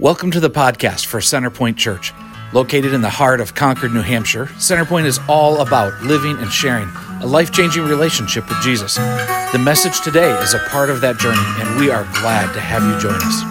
[0.00, 2.12] Welcome to the podcast for Centerpoint Church.
[2.52, 6.88] Located in the heart of Concord, New Hampshire, Centerpoint is all about living and sharing
[7.22, 8.96] a life changing relationship with Jesus.
[8.96, 12.82] The message today is a part of that journey, and we are glad to have
[12.82, 13.42] you join us.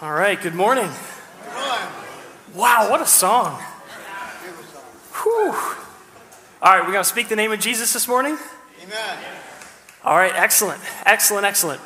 [0.00, 0.88] All right, good morning.
[2.54, 3.62] Wow, what a song.
[5.22, 5.52] Whew.
[6.62, 8.38] All right, we're going to speak the name of Jesus this morning?
[8.82, 9.18] Amen.
[10.06, 11.82] All right, excellent, excellent, excellent.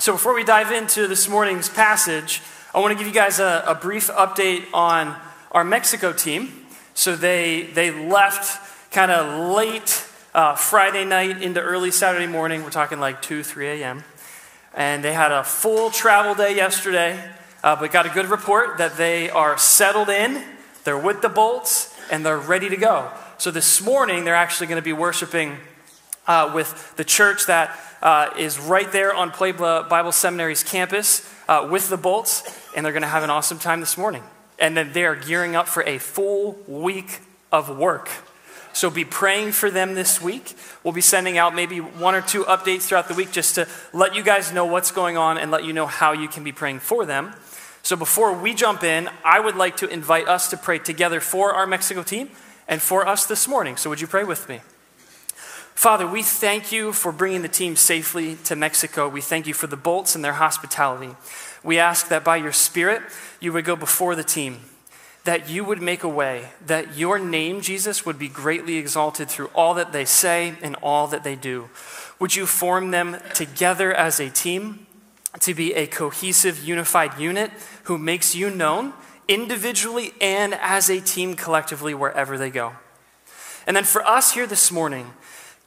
[0.00, 2.40] So, before we dive into this morning's passage,
[2.72, 5.16] I want to give you guys a, a brief update on
[5.50, 6.66] our Mexico team.
[6.94, 12.62] So, they, they left kind of late uh, Friday night into early Saturday morning.
[12.62, 14.04] We're talking like 2, 3 a.m.
[14.72, 17.20] And they had a full travel day yesterday,
[17.64, 20.44] uh, but got a good report that they are settled in,
[20.84, 23.10] they're with the Bolts, and they're ready to go.
[23.38, 25.56] So, this morning, they're actually going to be worshiping
[26.28, 31.66] uh, with the church that uh, is right there on Puebla Bible Seminary's campus uh,
[31.70, 32.42] with the Bolts,
[32.76, 34.22] and they're going to have an awesome time this morning.
[34.58, 37.20] And then they are gearing up for a full week
[37.52, 38.08] of work.
[38.72, 40.54] So be praying for them this week.
[40.84, 44.14] We'll be sending out maybe one or two updates throughout the week just to let
[44.14, 46.80] you guys know what's going on and let you know how you can be praying
[46.80, 47.34] for them.
[47.82, 51.54] So before we jump in, I would like to invite us to pray together for
[51.54, 52.30] our Mexico team
[52.68, 53.76] and for us this morning.
[53.76, 54.60] So would you pray with me?
[55.78, 59.08] Father, we thank you for bringing the team safely to Mexico.
[59.08, 61.14] We thank you for the Bolts and their hospitality.
[61.62, 63.00] We ask that by your Spirit,
[63.38, 64.62] you would go before the team,
[65.22, 69.52] that you would make a way, that your name, Jesus, would be greatly exalted through
[69.54, 71.70] all that they say and all that they do.
[72.18, 74.84] Would you form them together as a team
[75.38, 77.52] to be a cohesive, unified unit
[77.84, 78.94] who makes you known
[79.28, 82.72] individually and as a team collectively wherever they go?
[83.64, 85.12] And then for us here this morning,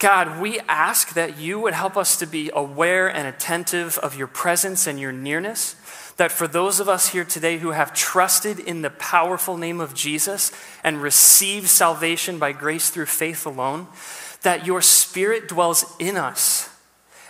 [0.02, 4.26] God, we ask that you would help us to be aware and attentive of your
[4.26, 5.76] presence and your nearness.
[6.18, 9.94] That for those of us here today who have trusted in the powerful name of
[9.94, 10.52] Jesus
[10.84, 13.86] and received salvation by grace through faith alone,
[14.42, 16.68] that your spirit dwells in us.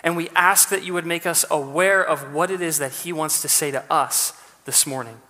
[0.02, 3.12] And we ask that you would make us aware of what it is that he
[3.12, 4.32] wants to say to us
[4.64, 5.20] this morning.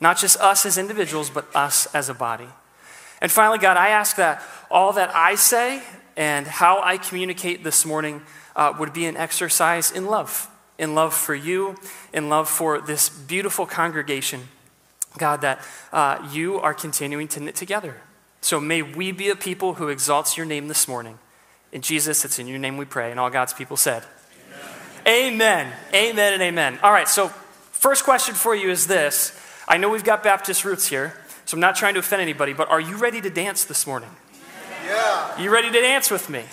[0.00, 2.48] Not just us as individuals, but us as a body.
[3.20, 5.80] And finally, God, I ask that all that I say
[6.16, 8.22] and how I communicate this morning
[8.54, 11.76] uh, would be an exercise in love, in love for you,
[12.12, 14.48] in love for this beautiful congregation,
[15.18, 15.60] God, that
[15.92, 17.96] uh, you are continuing to knit together.
[18.40, 21.18] So may we be a people who exalts your name this morning.
[21.70, 23.10] In Jesus, it's in your name we pray.
[23.10, 24.04] And all God's people said,
[25.06, 25.32] Amen.
[25.34, 25.72] Amen.
[25.94, 26.78] Amen and amen.
[26.82, 29.38] All right, so first question for you is this.
[29.66, 32.68] I know we've got Baptist roots here, so I'm not trying to offend anybody, but
[32.68, 34.10] are you ready to dance this morning?
[35.38, 36.44] You ready to dance with me?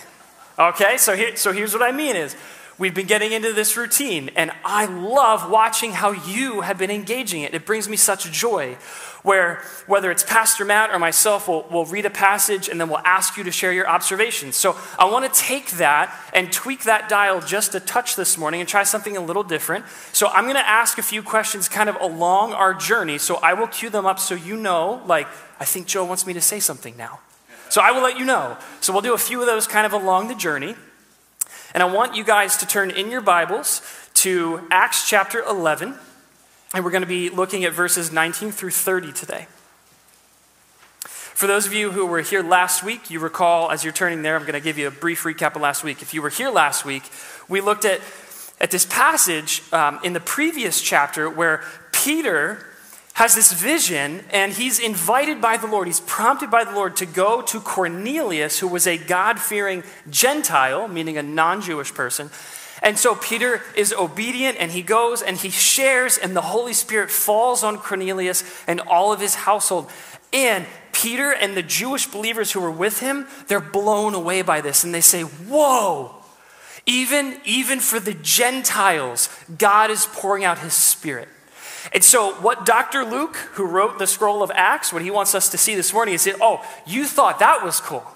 [0.58, 2.36] Okay, so, here, so here's what I mean is
[2.78, 7.42] we've been getting into this routine, and I love watching how you have been engaging
[7.42, 7.54] it.
[7.54, 8.76] It brings me such joy.
[9.22, 13.02] Where whether it's Pastor Matt or myself, we'll, we'll read a passage and then we'll
[13.04, 14.56] ask you to share your observations.
[14.56, 18.60] So I want to take that and tweak that dial just a touch this morning
[18.60, 19.84] and try something a little different.
[20.14, 23.18] So I'm going to ask a few questions kind of along our journey.
[23.18, 25.26] So I will cue them up so you know, like,
[25.58, 27.20] I think Joe wants me to say something now.
[27.70, 28.56] So I will let you know.
[28.80, 30.74] So we'll do a few of those kind of along the journey.
[31.72, 33.80] And I want you guys to turn in your Bibles
[34.14, 35.94] to Acts chapter 11.
[36.74, 39.46] And we're going to be looking at verses 19 through 30 today.
[41.04, 44.34] For those of you who were here last week, you recall as you're turning there,
[44.34, 46.02] I'm going to give you a brief recap of last week.
[46.02, 47.04] If you were here last week,
[47.48, 48.00] we looked at,
[48.60, 52.66] at this passage um, in the previous chapter where Peter
[53.20, 57.04] has this vision and he's invited by the Lord, he's prompted by the Lord to
[57.04, 62.30] go to Cornelius, who was a God fearing Gentile, meaning a non Jewish person.
[62.82, 67.10] And so Peter is obedient and he goes and he shares, and the Holy Spirit
[67.10, 69.90] falls on Cornelius and all of his household.
[70.32, 74.82] And Peter and the Jewish believers who were with him, they're blown away by this
[74.82, 76.14] and they say, Whoa!
[76.86, 79.28] Even, even for the Gentiles,
[79.58, 81.28] God is pouring out his spirit.
[81.92, 83.04] And so, what Dr.
[83.04, 86.14] Luke, who wrote the scroll of Acts, what he wants us to see this morning
[86.14, 88.06] is, oh, you thought that was cool.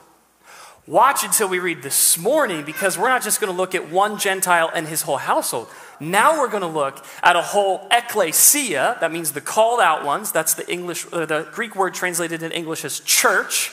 [0.87, 4.19] Watch until we read this morning because we're not just going to look at one
[4.19, 5.69] Gentile and his whole household.
[5.99, 10.31] Now we're going to look at a whole ecclesia, that means the called out ones.
[10.31, 13.73] That's the English, uh, the Greek word translated in English as church.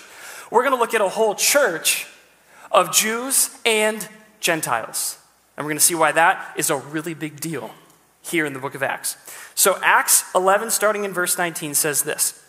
[0.49, 2.07] We're going to look at a whole church
[2.71, 4.07] of Jews and
[4.39, 5.17] Gentiles.
[5.57, 7.71] And we're going to see why that is a really big deal
[8.31, 9.15] here in the book of Acts.
[9.55, 12.41] So, Acts 11, starting in verse 19, says this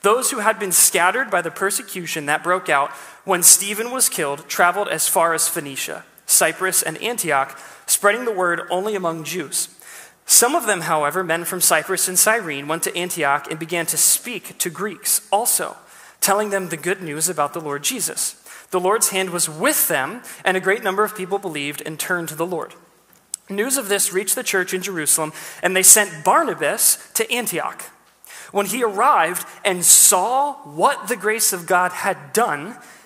[0.00, 2.90] Those who had been scattered by the persecution that broke out
[3.24, 8.62] when Stephen was killed traveled as far as Phoenicia, Cyprus, and Antioch, spreading the word
[8.70, 9.68] only among Jews.
[10.24, 13.96] Some of them, however, men from Cyprus and Cyrene, went to Antioch and began to
[13.96, 15.76] speak to Greeks also,
[16.20, 18.42] telling them the good news about the Lord Jesus.
[18.70, 22.28] The Lord's hand was with them, and a great number of people believed and turned
[22.28, 22.74] to the Lord.
[23.48, 27.82] News of this reached the church in Jerusalem, and they sent Barnabas to Antioch.
[28.52, 32.76] When he arrived and saw what the grace of God had done,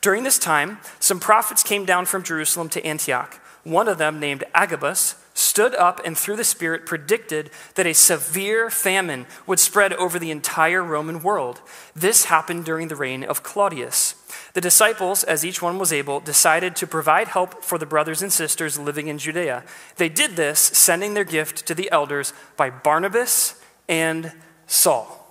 [0.00, 3.40] During this time, some prophets came down from Jerusalem to Antioch.
[3.64, 8.70] One of them, named Agabus, stood up and through the Spirit predicted that a severe
[8.70, 11.60] famine would spread over the entire Roman world.
[11.94, 14.14] This happened during the reign of Claudius.
[14.54, 18.32] The disciples, as each one was able, decided to provide help for the brothers and
[18.32, 19.64] sisters living in Judea.
[19.96, 24.32] They did this, sending their gift to the elders by Barnabas and
[24.66, 25.24] Saul.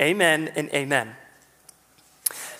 [0.00, 1.16] Amen and amen.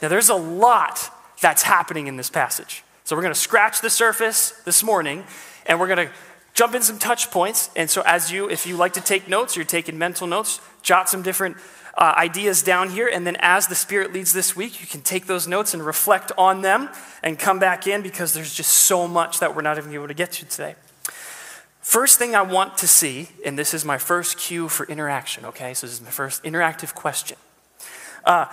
[0.03, 2.85] Now, there's a lot that's happening in this passage.
[3.05, 5.25] So, we're going to scratch the surface this morning,
[5.67, 6.13] and we're going to
[6.55, 7.71] jump in some touch points.
[7.77, 11.09] And so, as you, if you like to take notes, you're taking mental notes, jot
[11.09, 11.57] some different
[11.97, 13.09] uh, ideas down here.
[13.09, 16.33] And then, as the Spirit leads this week, you can take those notes and reflect
[16.39, 16.89] on them
[17.23, 20.15] and come back in because there's just so much that we're not even able to
[20.15, 20.75] get to today.
[21.81, 25.75] First thing I want to see, and this is my first cue for interaction, okay?
[25.75, 27.37] So, this is my first interactive question.
[28.25, 28.47] Uh,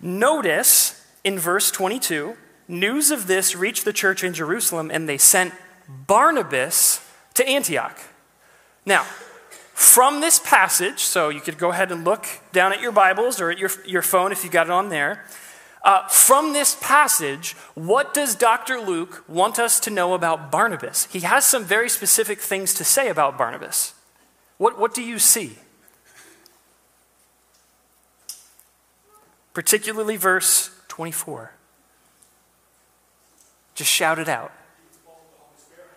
[0.00, 0.91] notice
[1.24, 2.36] in verse 22
[2.68, 5.54] news of this reached the church in Jerusalem, and they sent
[5.88, 7.98] Barnabas to Antioch.
[8.84, 9.04] Now,
[9.72, 13.50] from this passage, so you could go ahead and look down at your Bibles or
[13.50, 15.24] at your, your phone if you got it on there.
[15.84, 18.80] Uh, from this passage, what does Dr.
[18.80, 21.06] Luke want us to know about Barnabas?
[21.06, 23.94] He has some very specific things to say about Barnabas.
[24.58, 25.58] What, what do you see?
[29.54, 30.70] Particularly verse
[31.02, 31.50] 24.
[33.74, 34.52] Just shout it out.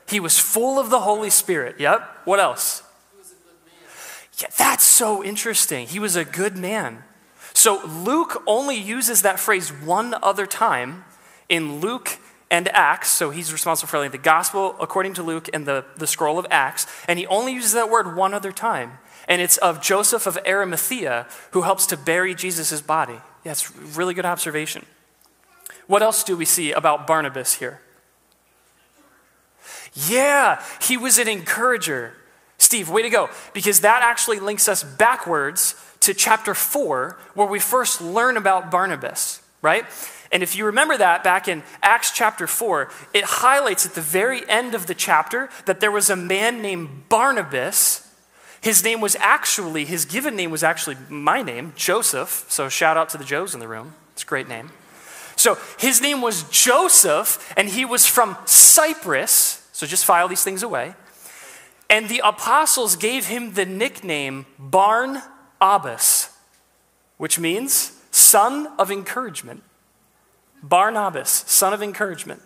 [0.09, 1.75] He was full of the Holy Spirit.
[1.79, 2.01] Yep.
[2.23, 2.81] What else?
[3.11, 3.83] He was a good man.
[4.39, 5.85] Yeah, that's so interesting.
[5.85, 7.03] He was a good man.
[7.53, 11.05] So Luke only uses that phrase one other time
[11.49, 12.17] in Luke
[12.49, 13.11] and Acts.
[13.11, 16.87] So he's responsible for the gospel according to Luke and the, the scroll of Acts.
[17.07, 18.93] And he only uses that word one other time.
[19.27, 23.19] And it's of Joseph of Arimathea who helps to bury Jesus' body.
[23.43, 24.87] Yeah, it's really good observation.
[25.87, 27.81] What else do we see about Barnabas here?
[29.93, 32.13] Yeah, he was an encourager.
[32.57, 33.29] Steve, way to go.
[33.53, 39.41] Because that actually links us backwards to chapter 4, where we first learn about Barnabas,
[39.61, 39.85] right?
[40.31, 44.47] And if you remember that back in Acts chapter 4, it highlights at the very
[44.49, 48.07] end of the chapter that there was a man named Barnabas.
[48.61, 52.45] His name was actually, his given name was actually my name, Joseph.
[52.49, 53.95] So shout out to the Joes in the room.
[54.13, 54.71] It's a great name.
[55.35, 59.67] So his name was Joseph, and he was from Cyprus.
[59.71, 60.95] So just file these things away.
[61.89, 65.21] And the apostles gave him the nickname Barn
[65.61, 66.29] Abbas,
[67.17, 69.63] which means son of encouragement.
[70.63, 72.41] Barnabas, son of encouragement.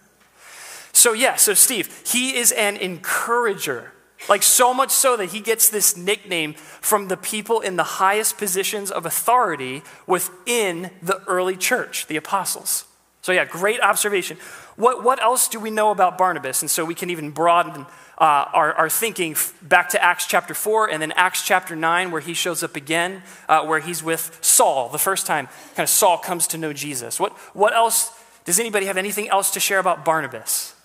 [0.92, 3.94] So, yeah, so Steve, he is an encourager.
[4.28, 8.38] Like, so much so that he gets this nickname from the people in the highest
[8.38, 12.86] positions of authority within the early church, the apostles.
[13.22, 14.38] So, yeah, great observation.
[14.76, 16.62] What, what else do we know about Barnabas?
[16.62, 17.86] And so we can even broaden
[18.18, 22.22] uh, our, our thinking back to Acts chapter 4 and then Acts chapter 9, where
[22.22, 26.18] he shows up again, uh, where he's with Saul the first time kind of Saul
[26.18, 27.20] comes to know Jesus.
[27.20, 28.12] What, what else?
[28.46, 30.76] Does anybody have anything else to share about Barnabas?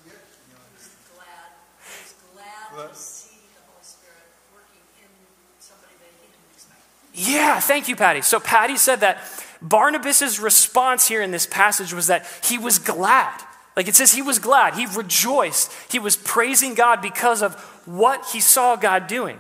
[7.15, 8.23] Yeah, thank you, Patty.
[8.23, 9.19] So, Patty said that
[9.63, 13.41] Barnabas' response here in this passage was that he was glad.
[13.77, 14.75] Like it says, he was glad.
[14.75, 15.73] He rejoiced.
[15.91, 17.55] He was praising God because of
[17.87, 19.39] what he saw God doing.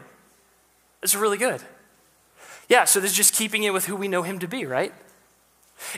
[1.02, 1.62] It's really good.
[2.68, 4.94] Yeah, so this is just keeping it with who we know him to be, right?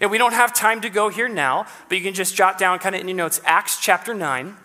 [0.00, 2.78] And we don't have time to go here now, but you can just jot down
[2.78, 4.56] kind of in your notes Acts chapter 9.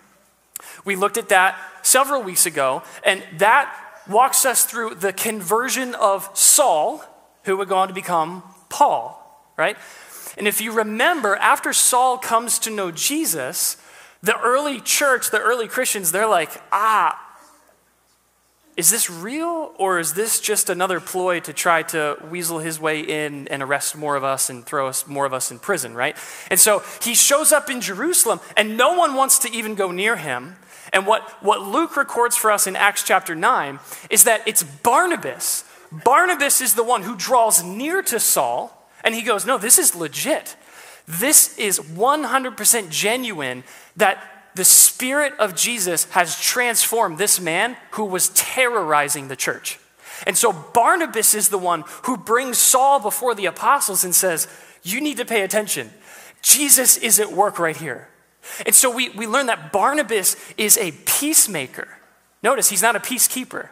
[0.85, 3.73] We looked at that several weeks ago, and that
[4.09, 7.03] walks us through the conversion of Saul,
[7.43, 9.17] who would go on to become Paul,
[9.57, 9.77] right?
[10.37, 13.77] And if you remember, after Saul comes to know Jesus,
[14.23, 17.19] the early church, the early Christians, they're like, ah,
[18.77, 23.01] is this real or is this just another ploy to try to weasel his way
[23.01, 26.15] in and arrest more of us and throw us more of us in prison, right?
[26.49, 30.15] And so he shows up in Jerusalem and no one wants to even go near
[30.15, 30.55] him.
[30.93, 33.79] And what, what Luke records for us in Acts chapter 9
[34.09, 35.63] is that it's Barnabas.
[35.91, 39.95] Barnabas is the one who draws near to Saul and he goes, No, this is
[39.95, 40.55] legit.
[41.07, 43.63] This is 100% genuine
[43.95, 49.79] that the Spirit of Jesus has transformed this man who was terrorizing the church.
[50.27, 54.47] And so Barnabas is the one who brings Saul before the apostles and says,
[54.83, 55.91] You need to pay attention.
[56.41, 58.09] Jesus is at work right here.
[58.65, 61.87] And so we, we learn that Barnabas is a peacemaker.
[62.43, 63.69] Notice he's not a peacekeeper.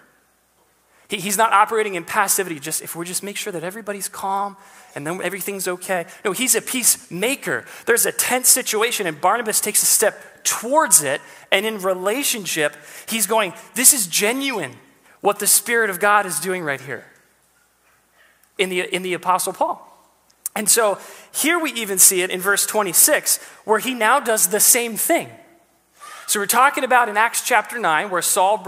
[1.09, 4.55] He, he's not operating in passivity, just if we just make sure that everybody's calm
[4.95, 6.05] and then everything's okay.
[6.23, 7.65] No, he's a peacemaker.
[7.85, 11.21] There's a tense situation, and Barnabas takes a step towards it,
[11.51, 12.75] and in relationship,
[13.07, 14.75] he's going, This is genuine,
[15.21, 17.05] what the Spirit of God is doing right here
[18.57, 19.88] in the, in the Apostle Paul.
[20.55, 20.99] And so
[21.33, 25.29] here we even see it in verse 26, where he now does the same thing.
[26.27, 28.63] So we're talking about in Acts chapter 9, where Saul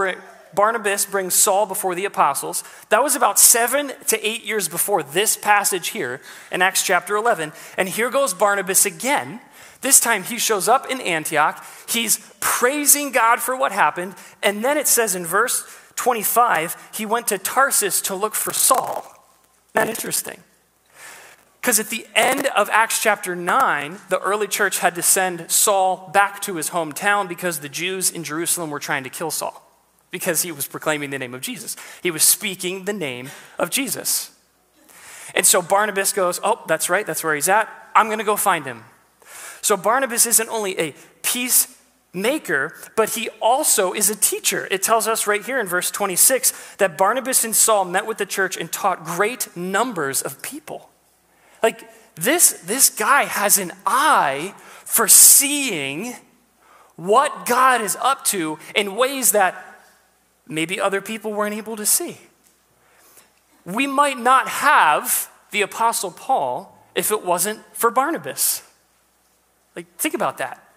[0.53, 2.63] Barnabas brings Saul before the apostles.
[2.89, 6.21] That was about seven to eight years before this passage here
[6.51, 7.51] in Acts chapter 11.
[7.77, 9.41] And here goes Barnabas again.
[9.81, 11.63] This time he shows up in Antioch.
[11.88, 14.15] He's praising God for what happened.
[14.43, 19.05] And then it says in verse 25, he went to Tarsus to look for Saul.
[19.73, 20.39] Isn't that interesting?
[21.62, 26.10] Because at the end of Acts chapter 9, the early church had to send Saul
[26.12, 29.63] back to his hometown because the Jews in Jerusalem were trying to kill Saul
[30.10, 31.75] because he was proclaiming the name of Jesus.
[32.01, 34.32] He was speaking the name of Jesus.
[35.36, 37.70] And so Barnabas goes, Oh, that's right, that's where he's at.
[37.96, 38.84] I'm going to go find him.
[39.62, 44.68] So Barnabas isn't only a peacemaker, but he also is a teacher.
[44.72, 48.25] It tells us right here in verse 26 that Barnabas and Saul met with the
[48.25, 50.90] church and taught great numbers of people.
[51.62, 54.53] Like this, this guy has an eye
[54.84, 56.15] for seeing
[56.96, 59.56] what God is up to in ways that
[60.48, 62.18] maybe other people weren't able to see.
[63.65, 68.63] We might not have the Apostle Paul if it wasn't for Barnabas.
[69.75, 70.68] Like, think about that.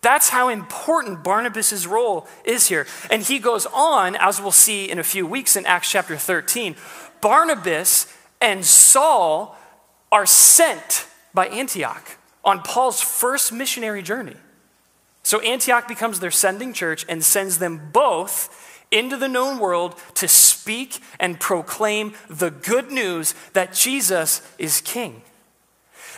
[0.00, 2.86] That's how important Barnabas' role is here.
[3.10, 6.76] And he goes on, as we'll see in a few weeks in Acts chapter 13.
[7.20, 9.56] Barnabas and Saul
[10.14, 14.36] are sent by Antioch on Paul's first missionary journey.
[15.24, 20.28] So Antioch becomes their sending church and sends them both into the known world to
[20.28, 25.22] speak and proclaim the good news that Jesus is king.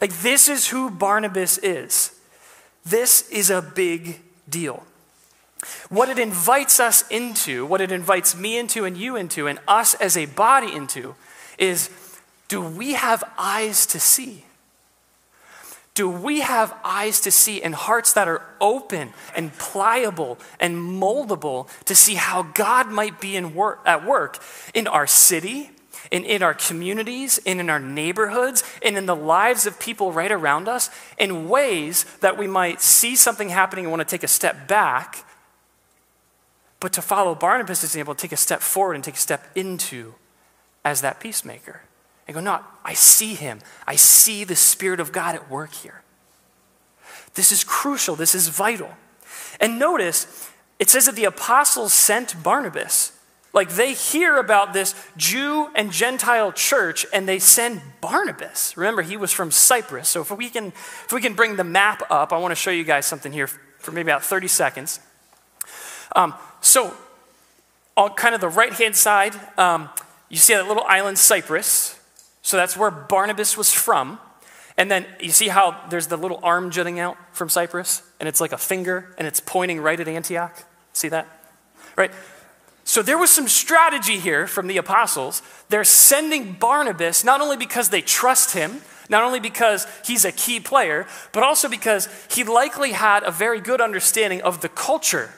[0.02, 2.20] Like, this is who Barnabas is.
[2.84, 4.84] This is a big deal.
[5.88, 9.94] What it invites us into, what it invites me into and you into, and us
[9.94, 11.14] as a body into,
[11.56, 11.88] is
[12.48, 14.44] do we have eyes to see?
[15.94, 21.68] Do we have eyes to see and hearts that are open and pliable and moldable
[21.86, 24.38] to see how God might be work, at work
[24.74, 25.70] in our city,
[26.12, 30.30] and in our communities, and in our neighborhoods, and in the lives of people right
[30.30, 34.28] around us in ways that we might see something happening and want to take a
[34.28, 35.24] step back,
[36.78, 40.14] but to follow Barnabas' example, take a step forward and take a step into
[40.84, 41.80] as that peacemaker
[42.26, 43.60] and go, No, I see him.
[43.86, 46.02] I see the Spirit of God at work here.
[47.34, 48.16] This is crucial.
[48.16, 48.90] This is vital.
[49.60, 53.12] And notice, it says that the apostles sent Barnabas.
[53.52, 58.76] Like they hear about this Jew and Gentile church and they send Barnabas.
[58.76, 60.10] Remember, he was from Cyprus.
[60.10, 62.70] So if we can, if we can bring the map up, I want to show
[62.70, 65.00] you guys something here for maybe about 30 seconds.
[66.14, 66.94] Um, so
[67.96, 69.88] on kind of the right hand side, um,
[70.28, 71.98] you see that little island, Cyprus.
[72.46, 74.20] So that's where Barnabas was from.
[74.76, 78.04] And then you see how there's the little arm jutting out from Cyprus?
[78.20, 80.56] And it's like a finger and it's pointing right at Antioch.
[80.92, 81.26] See that?
[81.96, 82.12] Right?
[82.84, 85.42] So there was some strategy here from the apostles.
[85.70, 90.60] They're sending Barnabas not only because they trust him, not only because he's a key
[90.60, 95.30] player, but also because he likely had a very good understanding of the culture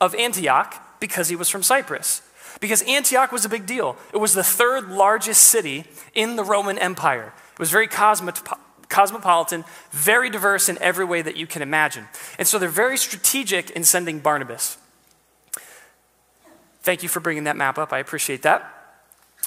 [0.00, 2.20] of Antioch because he was from Cyprus.
[2.60, 3.96] Because Antioch was a big deal.
[4.12, 5.84] It was the third largest city
[6.14, 7.32] in the Roman Empire.
[7.52, 12.08] It was very cosmopolitan, very diverse in every way that you can imagine.
[12.38, 14.78] And so they're very strategic in sending Barnabas.
[16.82, 17.92] Thank you for bringing that map up.
[17.92, 18.74] I appreciate that.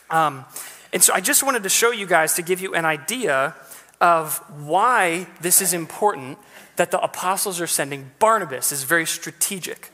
[0.10, 0.46] Um,
[0.94, 3.56] and so I just wanted to show you guys to give you an idea
[4.00, 6.38] of why this is important
[6.76, 9.92] that the apostles are sending Barnabas is very strategic.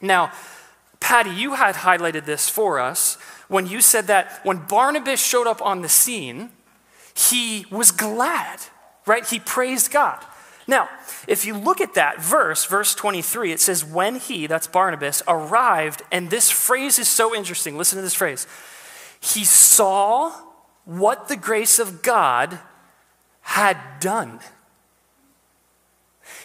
[0.00, 0.32] Now,
[1.00, 3.16] Patty, you had highlighted this for us
[3.48, 6.50] when you said that when Barnabas showed up on the scene,
[7.14, 8.60] he was glad,
[9.06, 9.26] right?
[9.26, 10.24] He praised God.
[10.68, 10.88] Now,
[11.26, 16.02] if you look at that verse, verse 23, it says, When he, that's Barnabas, arrived,
[16.12, 17.76] and this phrase is so interesting.
[17.76, 18.46] Listen to this phrase.
[19.20, 20.32] He saw
[20.84, 22.60] what the grace of God
[23.40, 24.38] had done.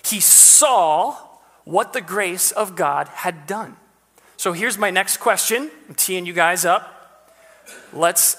[0.04, 1.18] He saw
[1.64, 3.78] what the grace of God had done.
[4.46, 5.72] So here's my next question.
[5.90, 7.34] I'm teeing you guys up.
[7.92, 8.38] Let's,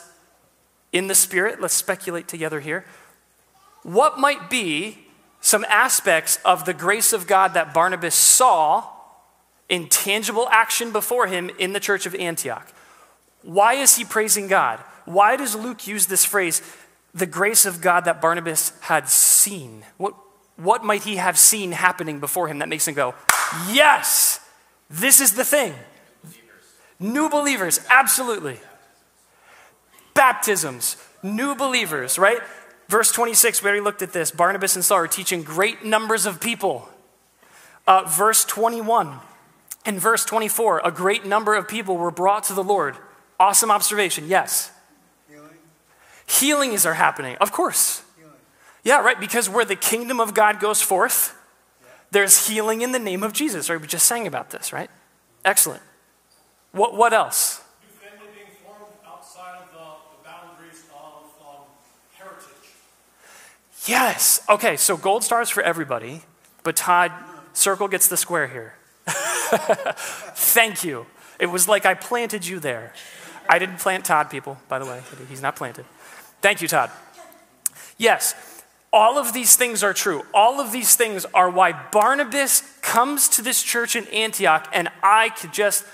[0.93, 2.85] in the spirit, let's speculate together here.
[3.83, 4.99] What might be
[5.41, 8.85] some aspects of the grace of God that Barnabas saw
[9.69, 12.73] in tangible action before him in the church of Antioch?
[13.43, 14.79] Why is he praising God?
[15.07, 16.63] Why does Luke use this phrase,
[17.15, 19.83] the grace of God that Barnabas had seen?
[19.97, 20.15] What,
[20.55, 23.17] what might he have seen happening before him that makes him go,
[23.73, 24.39] Yes,
[24.89, 25.75] this is the thing?
[26.99, 28.59] New believers, absolutely.
[30.15, 32.41] Baptisms, new believers, right?
[32.89, 34.31] Verse 26, we already looked at this.
[34.31, 36.89] Barnabas and Saul are teaching great numbers of people.
[37.87, 39.19] Uh, verse 21
[39.85, 42.97] and verse 24, a great number of people were brought to the Lord.
[43.39, 44.73] Awesome observation, yes.
[45.29, 45.51] Healing.
[46.27, 48.03] Healings are happening, of course.
[48.17, 48.33] Healing.
[48.83, 51.37] Yeah, right, because where the kingdom of God goes forth,
[51.81, 51.89] yeah.
[52.11, 53.81] there's healing in the name of Jesus, right?
[53.81, 54.91] We just sang about this, right?
[55.45, 55.83] Excellent.
[56.77, 57.63] What, what else?
[63.87, 64.45] Yes.
[64.49, 66.23] Okay, so gold stars for everybody,
[66.65, 67.13] but Todd,
[67.53, 68.75] circle gets the square here.
[69.07, 71.07] Thank you.
[71.39, 72.93] It was like I planted you there.
[73.49, 75.03] I didn't plant Todd, people, by the way.
[75.29, 75.85] He's not planted.
[76.43, 76.91] Thank you, Todd.
[77.97, 78.35] Yes,
[78.93, 80.25] all of these things are true.
[80.35, 85.31] All of these things are why Barnabas comes to this church in Antioch, and I
[85.31, 85.85] could just,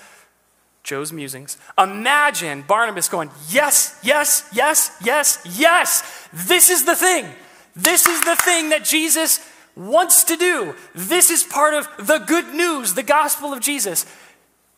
[0.83, 7.27] Joe's musings, imagine Barnabas going, Yes, yes, yes, yes, yes, this is the thing.
[7.75, 9.41] This is the thing that Jesus
[9.77, 10.75] wants to do.
[10.95, 14.05] This is part of the good news, the gospel of Jesus.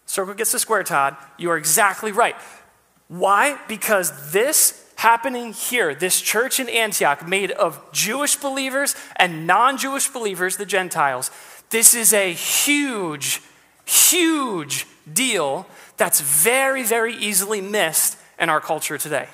[0.07, 1.17] Circle gets the square, Todd.
[1.39, 2.37] You are exactly right.
[3.09, 3.59] Why?
[3.69, 10.09] Because this happening here, this church in Antioch, made of Jewish believers and non Jewish
[10.09, 11.31] believers, the Gentiles,
[11.71, 13.41] this is a huge,
[13.85, 19.29] huge deal that's very, very easily missed in our culture today.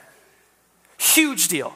[0.98, 1.74] Huge deal.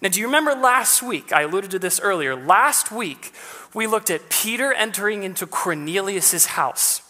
[0.00, 1.32] Now, do you remember last week?
[1.32, 2.36] I alluded to this earlier.
[2.36, 3.32] Last week,
[3.74, 7.02] we looked at Peter entering into Cornelius' house.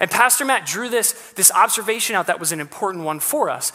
[0.00, 3.72] And Pastor Matt drew this, this observation out that was an important one for us.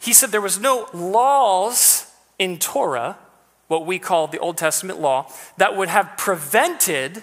[0.00, 3.18] He said there was no laws in Torah,
[3.68, 7.22] what we call the Old Testament law, that would have prevented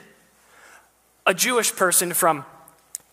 [1.26, 2.46] a Jewish person from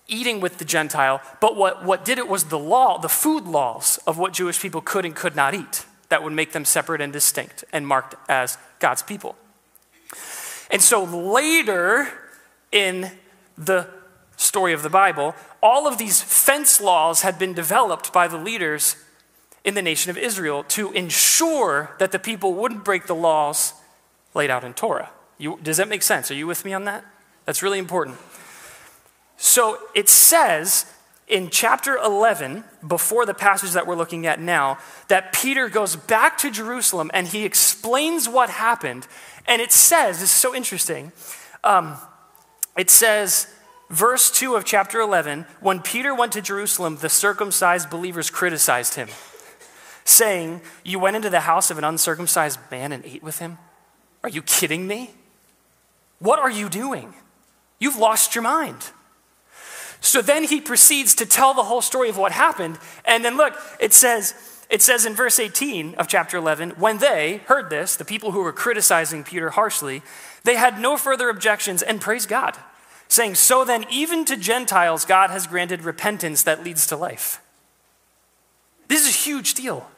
[0.09, 3.99] eating with the Gentile, but what, what did it was the law, the food laws
[4.07, 7.13] of what Jewish people could and could not eat that would make them separate and
[7.13, 9.37] distinct and marked as God's people.
[10.71, 12.09] And so later
[12.73, 13.13] in
[13.57, 13.87] the
[14.37, 18.97] story of the Bible, all of these fence laws had been developed by the leaders
[19.65, 23.75] in the nation of Israel to ensure that the people wouldn't break the laws
[24.35, 25.11] laid out in Torah.
[25.37, 26.31] You, does that make sense?
[26.31, 27.05] Are you with me on that?
[27.45, 28.19] That's really important.
[29.39, 30.93] So it says
[31.29, 36.37] in chapter 11, before the passage that we're looking at now, that Peter goes back
[36.39, 39.07] to Jerusalem and he explains what happened.
[39.47, 41.13] And it says, this is so interesting,
[41.65, 41.97] um,
[42.77, 43.47] it says,
[43.91, 49.09] verse 2 of chapter 11, when Peter went to Jerusalem, the circumcised believers criticized him,
[50.05, 53.59] saying, You went into the house of an uncircumcised man and ate with him?
[54.23, 55.11] Are you kidding me?
[56.19, 57.15] What are you doing?
[57.79, 58.91] You've lost your mind.
[60.01, 62.79] So then he proceeds to tell the whole story of what happened.
[63.05, 64.35] And then look, it says,
[64.71, 68.43] it says in verse 18 of chapter 11, when they heard this, the people who
[68.43, 70.03] were criticizing Peter harshly,
[70.45, 72.57] they had no further objections and praised God,
[73.09, 77.41] saying, So then, even to Gentiles, God has granted repentance that leads to life.
[78.89, 79.91] This is a huge deal.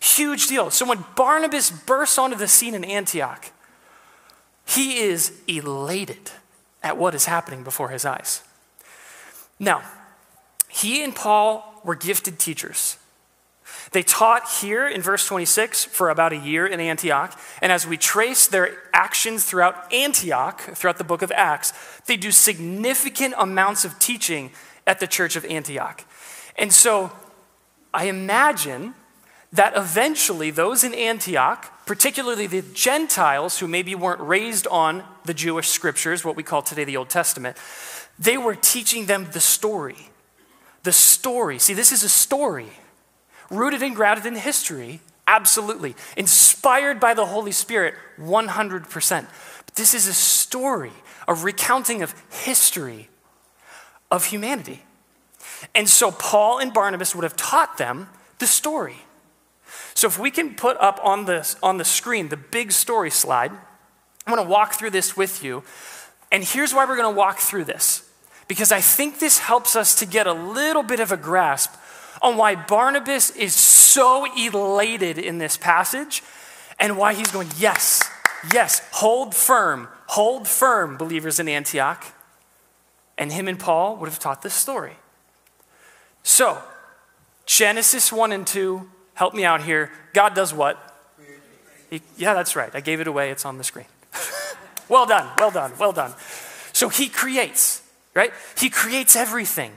[0.00, 0.70] Huge deal.
[0.70, 3.52] So when Barnabas bursts onto the scene in Antioch,
[4.66, 6.30] he is elated
[6.82, 8.42] at what is happening before his eyes.
[9.58, 9.82] Now,
[10.68, 12.96] he and Paul were gifted teachers.
[13.92, 17.38] They taught here in verse 26 for about a year in Antioch.
[17.60, 21.72] And as we trace their actions throughout Antioch, throughout the book of Acts,
[22.06, 24.50] they do significant amounts of teaching
[24.86, 26.04] at the church of Antioch.
[26.56, 27.12] And so
[27.92, 28.94] I imagine
[29.52, 35.68] that eventually those in Antioch, particularly the Gentiles who maybe weren't raised on the Jewish
[35.68, 37.56] scriptures, what we call today the Old Testament,
[38.16, 39.96] they were teaching them the story.
[40.84, 41.58] The story.
[41.58, 42.68] See, this is a story
[43.50, 45.96] rooted and grounded in history, absolutely.
[46.16, 49.26] Inspired by the Holy Spirit, 100%.
[49.66, 50.92] But this is a story,
[51.26, 53.08] a recounting of history
[54.12, 54.84] of humanity.
[55.74, 58.98] And so Paul and Barnabas would have taught them the story.
[59.94, 63.50] So if we can put up on the, on the screen the big story slide,
[63.50, 65.62] I'm going to walk through this with you.
[66.32, 68.08] And here's why we're going to walk through this.
[68.48, 71.74] Because I think this helps us to get a little bit of a grasp
[72.22, 76.22] on why Barnabas is so elated in this passage
[76.78, 78.02] and why he's going, yes,
[78.52, 82.04] yes, hold firm, hold firm, believers in Antioch.
[83.16, 84.96] And him and Paul would have taught this story.
[86.22, 86.62] So,
[87.46, 88.88] Genesis 1 and 2,
[89.20, 89.90] help me out here.
[90.14, 90.96] God does what?
[91.90, 92.74] He, yeah, that's right.
[92.74, 93.30] I gave it away.
[93.30, 93.84] It's on the screen.
[94.88, 96.14] well done, well done, well done.
[96.72, 97.82] So he creates,
[98.14, 98.32] right?
[98.56, 99.72] He creates everything.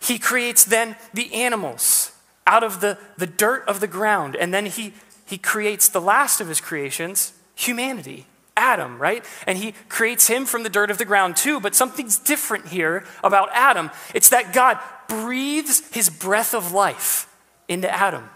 [0.00, 2.12] He creates then the animals
[2.46, 4.36] out of the, the dirt of the ground.
[4.36, 4.94] And then he,
[5.26, 8.26] he creates the last of his creations, humanity.
[8.56, 9.24] Adam, right?
[9.48, 11.58] And he creates him from the dirt of the ground too.
[11.58, 13.90] But something's different here about Adam.
[14.14, 17.27] It's that God breathes his breath of life
[17.68, 18.28] into Adam,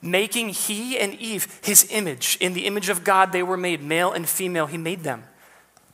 [0.00, 2.38] making he and Eve his image.
[2.40, 5.24] In the image of God, they were made, male and female, he made them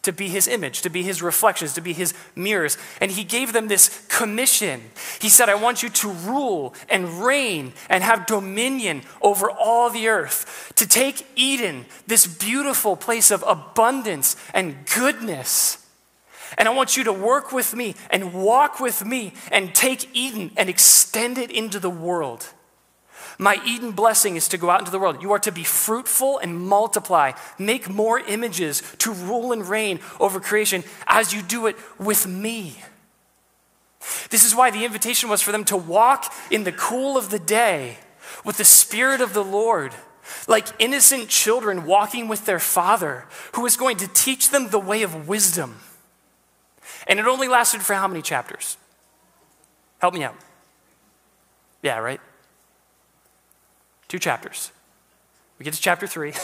[0.02, 2.76] to be his image, to be his reflections, to be his mirrors.
[3.00, 4.82] And he gave them this commission.
[5.18, 10.08] He said, I want you to rule and reign and have dominion over all the
[10.08, 15.78] earth, to take Eden, this beautiful place of abundance and goodness
[16.56, 20.52] and I want you to work with me and walk with me and take Eden
[20.56, 22.52] and extend it into the world.
[23.38, 25.22] My Eden blessing is to go out into the world.
[25.22, 30.40] You are to be fruitful and multiply, make more images, to rule and reign over
[30.40, 32.76] creation as you do it with me.
[34.30, 37.38] This is why the invitation was for them to walk in the cool of the
[37.38, 37.98] day
[38.44, 39.92] with the Spirit of the Lord,
[40.46, 45.02] like innocent children walking with their Father, who is going to teach them the way
[45.02, 45.80] of wisdom.
[47.06, 48.76] And it only lasted for how many chapters?
[49.98, 50.36] Help me out.
[51.82, 52.20] Yeah, right?
[54.08, 54.70] Two chapters.
[55.58, 56.34] We get to chapter three,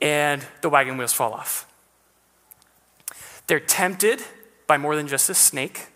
[0.00, 1.66] and the wagon wheels fall off.
[3.46, 4.22] They're tempted
[4.66, 5.86] by more than just a snake.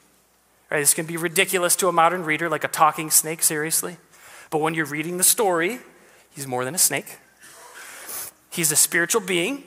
[0.71, 0.81] Right?
[0.81, 3.99] This can be ridiculous to a modern reader, like a talking snake, seriously.
[4.51, 5.79] But when you're reading the story,
[6.31, 7.19] he's more than a snake.
[8.51, 9.65] He's a spiritual being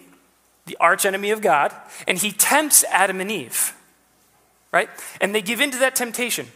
[0.65, 1.73] the archenemy of God,
[2.07, 3.73] and he tempts Adam and Eve,
[4.71, 4.89] right?
[5.19, 6.47] And they give in to that temptation.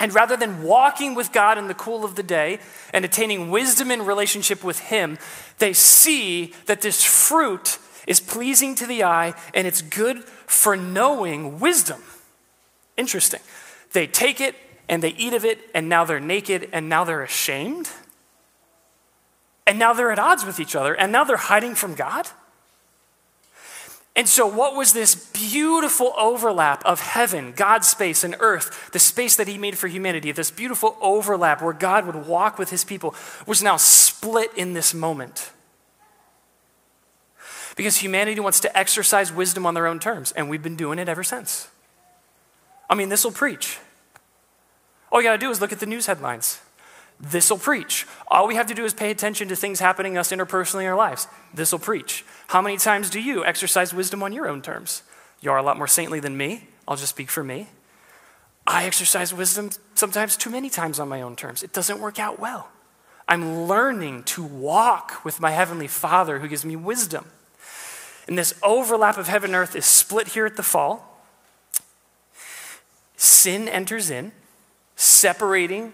[0.00, 2.60] And rather than walking with God in the cool of the day
[2.92, 5.18] and attaining wisdom in relationship with Him,
[5.58, 11.58] they see that this fruit is pleasing to the eye and it's good for knowing
[11.58, 12.00] wisdom.
[12.96, 13.40] Interesting.
[13.92, 14.54] They take it
[14.88, 17.90] and they eat of it, and now they're naked and now they're ashamed.
[19.66, 22.26] And now they're at odds with each other, and now they're hiding from God.
[24.16, 29.36] And so, what was this beautiful overlap of heaven, God's space, and earth, the space
[29.36, 33.14] that He made for humanity, this beautiful overlap where God would walk with His people,
[33.46, 35.52] was now split in this moment.
[37.76, 41.08] Because humanity wants to exercise wisdom on their own terms, and we've been doing it
[41.08, 41.68] ever since.
[42.90, 43.78] I mean, this will preach.
[45.12, 46.60] All you got to do is look at the news headlines.
[47.20, 48.06] This will preach.
[48.28, 50.96] All we have to do is pay attention to things happening us interpersonally in our
[50.96, 51.26] lives.
[51.52, 52.24] This will preach.
[52.48, 55.02] How many times do you exercise wisdom on your own terms?
[55.40, 56.68] You are a lot more saintly than me.
[56.86, 57.68] I'll just speak for me.
[58.66, 61.62] I exercise wisdom sometimes too many times on my own terms.
[61.62, 62.68] It doesn't work out well.
[63.26, 67.26] I'm learning to walk with my Heavenly Father who gives me wisdom.
[68.26, 71.22] And this overlap of heaven and earth is split here at the fall.
[73.16, 74.32] Sin enters in,
[74.96, 75.92] separating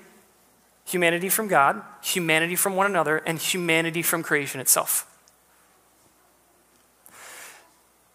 [0.84, 5.10] humanity from God, humanity from one another, and humanity from creation itself.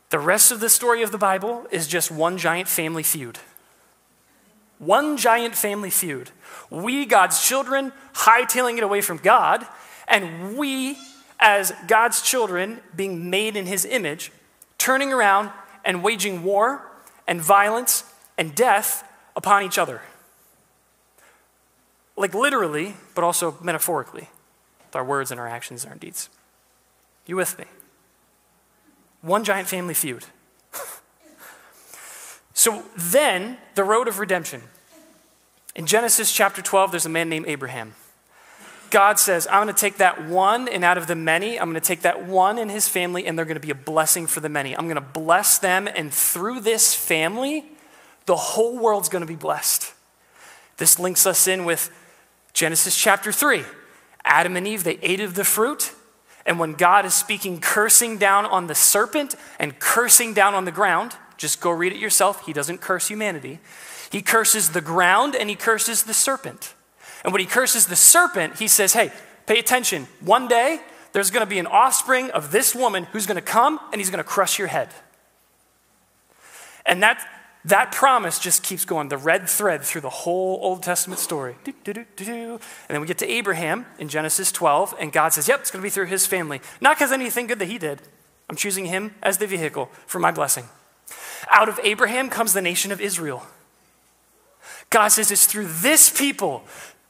[0.10, 3.40] The rest of the story of the Bible is just one giant family feud.
[4.80, 6.32] One giant family feud.
[6.70, 9.66] We, God's children, hightailing it away from God,
[10.08, 10.98] and we,
[11.40, 14.32] as God's children, being made in his image,
[14.78, 15.52] turning around
[15.86, 16.82] and waging war
[17.28, 18.04] and violence
[18.38, 19.04] and death
[19.36, 20.02] upon each other
[22.20, 24.28] like literally, but also metaphorically,
[24.86, 26.30] with our words and our actions and our deeds.
[27.26, 27.66] You with me?
[29.22, 30.26] One giant family feud.
[32.54, 34.64] so then, the road of redemption.
[35.76, 37.96] In Genesis chapter 12, there's a man named Abraham.
[38.90, 41.80] God says, I'm going to take that one, and out of the many, I'm going
[41.80, 44.42] to take that one and his family, and they're going to be a blessing for
[44.42, 44.76] the many.
[44.76, 47.66] I'm going to bless them, and through this family,
[48.26, 49.94] the whole world's going to be blessed.
[50.76, 51.92] This links us in with
[52.60, 53.64] Genesis chapter 3.
[54.26, 55.94] Adam and Eve, they ate of the fruit,
[56.46, 60.72] and when God is speaking, cursing down on the serpent and cursing down on the
[60.74, 62.46] ground, just go read it yourself.
[62.46, 63.60] He doesn't curse humanity.
[64.12, 66.74] He curses the ground and he curses the serpent.
[67.24, 69.14] And when he curses the serpent, he says, Hey,
[69.46, 70.10] pay attention.
[70.20, 70.82] One day,
[71.14, 74.10] there's going to be an offspring of this woman who's going to come and he's
[74.10, 74.90] going to crush your head.
[76.86, 77.26] And that,
[77.66, 81.56] that promise just keeps going, the red thread through the whole Old Testament story.
[81.64, 85.48] Do, do, do, and then we get to Abraham in Genesis 12, and God says,
[85.48, 86.62] Yep, it's going to be through his family.
[86.80, 88.02] Not because anything good that he did.
[88.50, 90.66] I'm choosing him as the vehicle for my blessing.
[91.50, 93.46] Out of Abraham comes the nation of Israel.
[94.90, 96.64] God says, It's through this people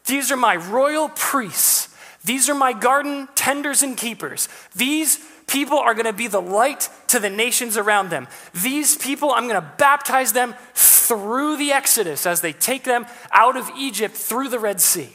[0.10, 1.96] these are my royal priests.
[2.26, 4.50] These are my garden tenders and keepers.
[4.76, 8.28] These people are going to be the light to the nations around them.
[8.54, 13.58] These people, I'm going to baptize them through the Exodus as they take them out
[13.58, 15.10] of Egypt through the Red Sea.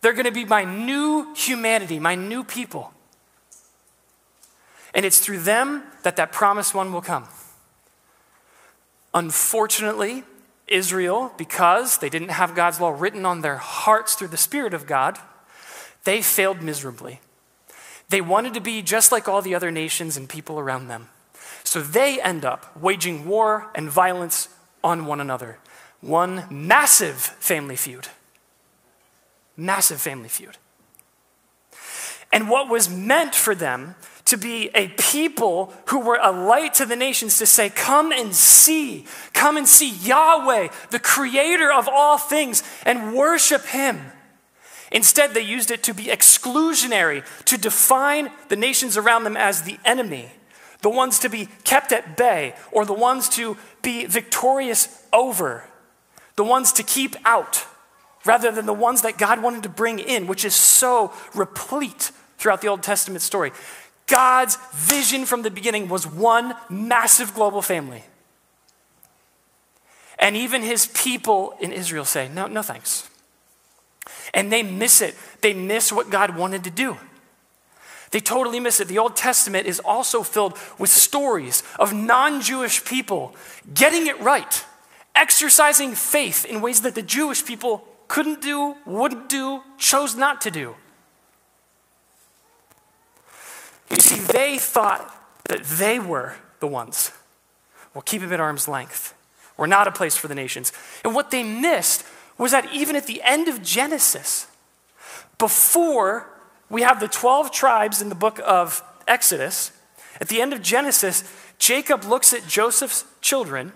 [0.00, 2.92] They're going to be my new humanity, my new people.
[4.94, 7.26] And it's through them that that promised one will come.
[9.12, 10.22] Unfortunately,
[10.68, 14.86] Israel, because they didn't have God's law written on their hearts through the Spirit of
[14.86, 15.18] God,
[16.04, 17.20] they failed miserably.
[18.08, 21.08] They wanted to be just like all the other nations and people around them.
[21.64, 24.48] So they end up waging war and violence
[24.82, 25.58] on one another.
[26.00, 28.08] One massive family feud.
[29.56, 30.58] Massive family feud.
[32.32, 33.94] And what was meant for them
[34.26, 38.34] to be a people who were a light to the nations to say, Come and
[38.34, 44.00] see, come and see Yahweh, the creator of all things, and worship him.
[44.94, 49.76] Instead, they used it to be exclusionary, to define the nations around them as the
[49.84, 50.30] enemy,
[50.82, 55.64] the ones to be kept at bay, or the ones to be victorious over,
[56.36, 57.66] the ones to keep out,
[58.24, 62.60] rather than the ones that God wanted to bring in, which is so replete throughout
[62.60, 63.50] the Old Testament story.
[64.06, 68.04] God's vision from the beginning was one massive global family.
[70.20, 73.10] And even his people in Israel say, no, no thanks.
[74.32, 75.14] And they miss it.
[75.40, 76.96] They miss what God wanted to do.
[78.10, 78.86] They totally miss it.
[78.86, 83.34] The Old Testament is also filled with stories of non Jewish people
[83.74, 84.64] getting it right,
[85.16, 90.52] exercising faith in ways that the Jewish people couldn't do, wouldn't do, chose not to
[90.52, 90.76] do.
[93.90, 95.10] You see, they thought
[95.48, 97.10] that they were the ones.
[97.94, 99.14] Well, keep him at arm's length.
[99.56, 100.72] We're not a place for the nations.
[101.04, 102.04] And what they missed
[102.38, 104.46] was that even at the end of Genesis,
[105.38, 106.28] before
[106.68, 109.72] we have the 12 tribes in the book of Exodus,
[110.20, 111.24] at the end of Genesis,
[111.58, 113.72] Jacob looks at Joseph's children,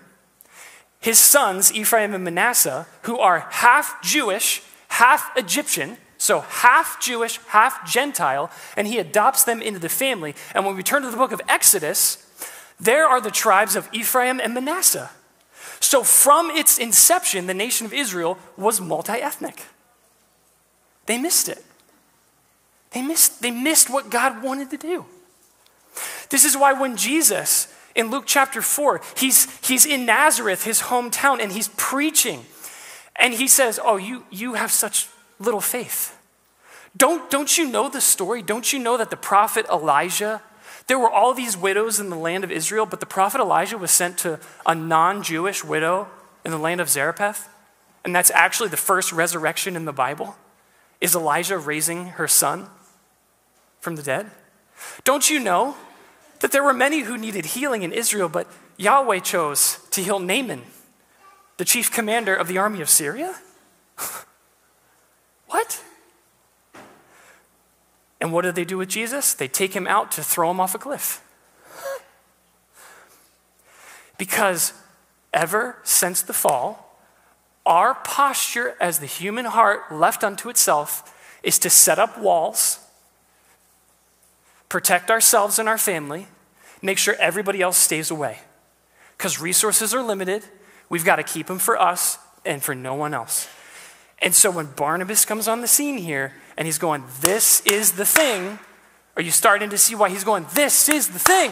[0.99, 7.89] his sons, Ephraim and Manasseh, who are half Jewish, half Egyptian so half Jewish, half
[7.89, 10.35] Gentile, and he adopts them into the family.
[10.53, 12.25] And when we turn to the book of Exodus,
[12.77, 15.09] there are the tribes of Ephraim and Manasseh.
[15.79, 19.63] So from its inception, the nation of Israel was multi ethnic.
[21.05, 21.63] They missed it.
[22.91, 25.05] They missed, they missed what God wanted to do.
[26.29, 31.41] This is why when Jesus, in Luke chapter 4, he's, he's in Nazareth, his hometown,
[31.41, 32.45] and he's preaching.
[33.15, 35.07] And he says, Oh, you, you have such
[35.39, 36.15] little faith.
[36.97, 38.41] Don't, don't you know the story?
[38.41, 40.41] Don't you know that the prophet Elijah,
[40.89, 43.91] there were all these widows in the land of Israel, but the prophet Elijah was
[43.91, 46.07] sent to a non Jewish widow
[46.43, 47.47] in the land of Zarephath?
[48.03, 50.35] And that's actually the first resurrection in the Bible.
[50.99, 52.67] Is Elijah raising her son
[53.79, 54.31] from the dead?
[55.03, 55.75] Don't you know
[56.39, 58.47] that there were many who needed healing in Israel, but
[58.77, 60.63] Yahweh chose to heal Naaman,
[61.57, 63.35] the chief commander of the army of Syria?
[65.49, 65.83] What?
[68.21, 69.33] And what do they do with Jesus?
[69.33, 71.21] They take him out to throw him off a cliff.
[74.17, 74.73] Because
[75.33, 76.99] ever since the fall,
[77.65, 82.79] our posture as the human heart left unto itself is to set up walls,
[84.67, 86.27] protect ourselves and our family,
[86.81, 88.39] make sure everybody else stays away.
[89.17, 90.43] Because resources are limited,
[90.89, 93.47] we've got to keep them for us and for no one else.
[94.21, 98.05] And so when Barnabas comes on the scene here and he's going, This is the
[98.05, 98.59] thing,
[99.15, 101.51] are you starting to see why he's going, This is the thing?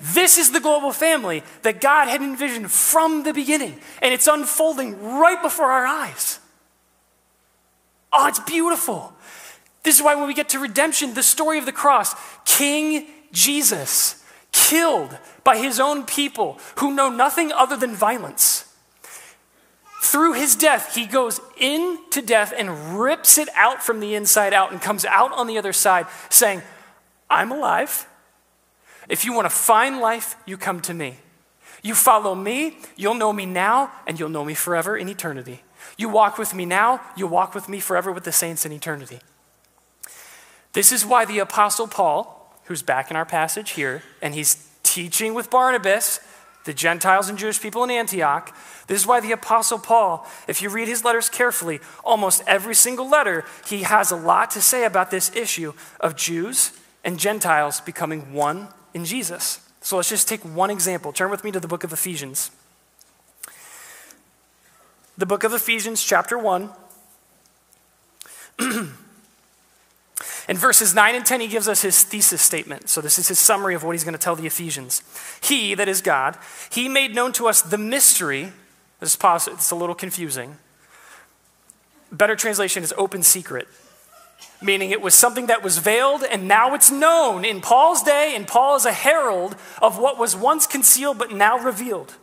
[0.00, 5.18] This is the global family that God had envisioned from the beginning, and it's unfolding
[5.18, 6.38] right before our eyes.
[8.12, 9.12] Oh, it's beautiful.
[9.82, 12.14] This is why when we get to redemption, the story of the cross,
[12.44, 18.69] King Jesus, killed by his own people who know nothing other than violence.
[20.00, 24.72] Through his death, he goes into death and rips it out from the inside out
[24.72, 26.62] and comes out on the other side saying,
[27.28, 28.06] I'm alive.
[29.10, 31.18] If you want to find life, you come to me.
[31.82, 35.62] You follow me, you'll know me now, and you'll know me forever in eternity.
[35.98, 39.20] You walk with me now, you'll walk with me forever with the saints in eternity.
[40.72, 45.34] This is why the Apostle Paul, who's back in our passage here, and he's teaching
[45.34, 46.20] with Barnabas,
[46.64, 48.54] the Gentiles and Jewish people in Antioch.
[48.86, 53.08] This is why the Apostle Paul, if you read his letters carefully, almost every single
[53.08, 56.72] letter, he has a lot to say about this issue of Jews
[57.04, 59.60] and Gentiles becoming one in Jesus.
[59.80, 61.12] So let's just take one example.
[61.12, 62.50] Turn with me to the book of Ephesians.
[65.16, 66.70] The book of Ephesians, chapter 1.
[70.48, 72.88] In verses 9 and 10, he gives us his thesis statement.
[72.88, 75.02] So, this is his summary of what he's going to tell the Ephesians.
[75.42, 76.36] He, that is God,
[76.70, 78.52] he made known to us the mystery.
[79.00, 80.58] This is it's a little confusing.
[82.12, 83.68] Better translation is open secret,
[84.60, 88.48] meaning it was something that was veiled and now it's known in Paul's day, and
[88.48, 92.14] Paul is a herald of what was once concealed but now revealed.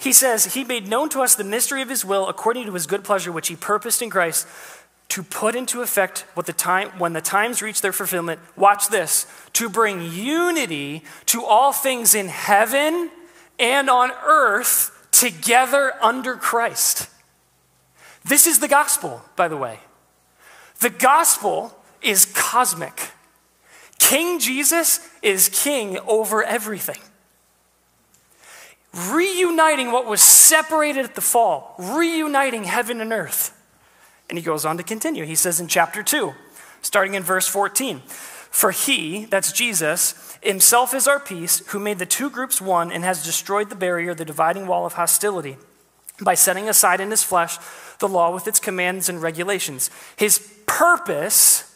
[0.00, 2.86] He says, He made known to us the mystery of His will according to His
[2.86, 4.46] good pleasure, which He purposed in Christ
[5.10, 8.40] to put into effect what the time, when the times reach their fulfillment.
[8.56, 13.10] Watch this to bring unity to all things in heaven
[13.58, 17.08] and on earth together under Christ.
[18.24, 19.80] This is the gospel, by the way.
[20.78, 23.10] The gospel is cosmic.
[23.98, 27.00] King Jesus is king over everything.
[29.08, 33.59] Reuniting what was separated at the fall, reuniting heaven and earth.
[34.30, 35.24] And he goes on to continue.
[35.24, 36.32] He says in chapter 2,
[36.82, 42.06] starting in verse 14 For he, that's Jesus, himself is our peace, who made the
[42.06, 45.56] two groups one and has destroyed the barrier, the dividing wall of hostility,
[46.22, 47.58] by setting aside in his flesh
[47.98, 49.90] the law with its commands and regulations.
[50.16, 51.66] His purpose.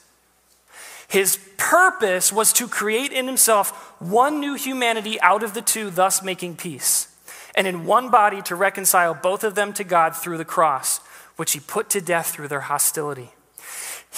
[1.09, 6.23] His purpose was to create in himself one new humanity out of the two, thus
[6.23, 7.15] making peace,
[7.57, 11.01] and in one body to reconcile both of them to God through the cross
[11.37, 13.31] which he put to death through their hostility.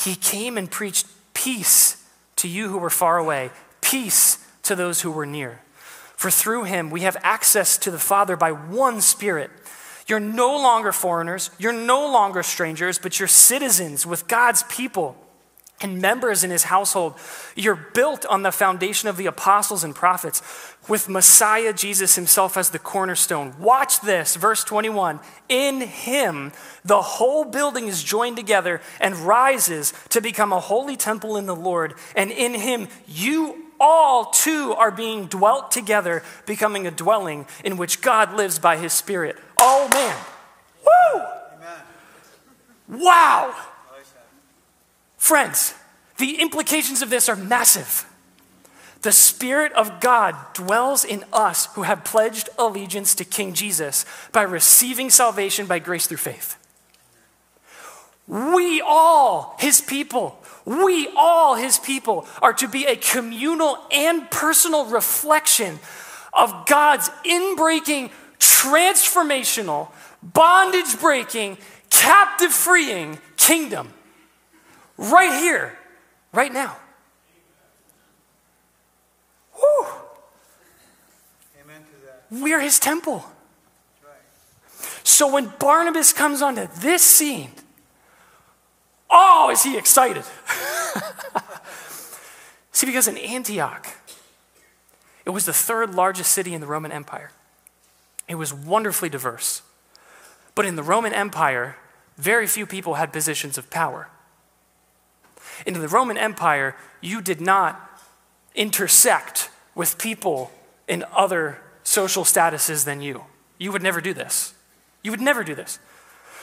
[0.05, 2.05] He came and preached peace
[2.37, 3.51] to you who were far away,
[3.81, 5.61] peace to those who were near.
[6.17, 9.51] For through him we have access to the Father by one Spirit.
[10.07, 15.17] You're no longer foreigners, you're no longer strangers, but you're citizens with God's people
[15.81, 17.15] and members in his household.
[17.55, 20.43] You're built on the foundation of the apostles and prophets,
[20.89, 23.55] with Messiah Jesus himself as the cornerstone.
[23.59, 25.21] Watch this, verse 21.
[25.49, 26.53] In him,
[26.85, 31.57] the whole building is joined together and rises to become a holy temple in the
[31.57, 31.95] Lord.
[32.15, 38.01] And in him, you all too are being dwelt together, becoming a dwelling in which
[38.01, 39.37] God lives by his Spirit.
[39.59, 40.17] Oh, man.
[40.85, 41.21] Woo!
[41.57, 43.03] Amen.
[43.05, 43.55] Wow.
[45.27, 45.75] Friends,
[46.19, 48.07] the implications of this are massive.
[49.03, 54.43] The Spirit of God dwells in us who have pledged allegiance to King Jesus by
[54.43, 56.57] receiving salvation by grace through faith.
[58.29, 64.85] We all, His people, we all, His people, are to be a communal and personal
[64.85, 65.81] reflection
[66.33, 69.89] of God's inbreaking, transformational,
[70.23, 71.59] bondage breaking,
[71.91, 73.93] captive freeing kingdom
[74.97, 75.79] right here,
[76.33, 76.77] right now.
[79.55, 79.87] Whew.
[81.63, 82.43] Amen to that.
[82.43, 83.25] We're his temple.
[85.03, 87.51] So when Barnabas comes onto this scene,
[89.09, 90.25] oh, is he excited?
[92.73, 93.87] See, because in Antioch,
[95.25, 97.31] it was the third largest city in the Roman Empire.
[98.29, 99.63] It was wonderfully diverse.
[100.55, 101.77] But in the Roman Empire,
[102.17, 104.09] very few people had positions of power.
[105.65, 108.01] In the Roman Empire, you did not
[108.55, 110.51] intersect with people
[110.89, 113.25] in other social statuses than you.
[113.59, 114.55] You would never do this.
[115.03, 115.79] You would never do this.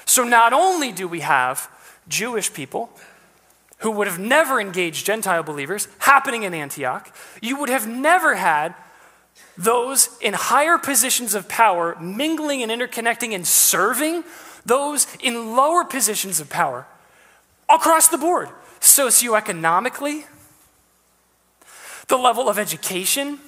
[0.06, 1.70] So not only do we have
[2.08, 2.90] Jewish people
[3.80, 8.74] who would have never engaged Gentile believers happening in Antioch, you would have never had
[9.58, 14.24] those in higher positions of power mingling and interconnecting and serving
[14.66, 16.88] those in lower positions of power
[17.70, 18.50] across the board
[18.84, 20.26] socioeconomically,
[22.10, 23.40] the level of education,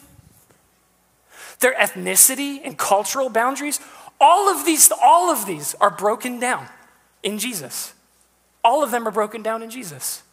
[1.59, 3.81] their ethnicity and cultural boundaries.
[4.19, 6.67] All of these, all of these are broken down
[7.21, 7.93] in Jesus.
[8.63, 10.23] All of them are broken down in Jesus.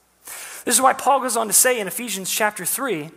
[0.64, 3.10] This is why Paul goes on to say in Ephesians chapter 3,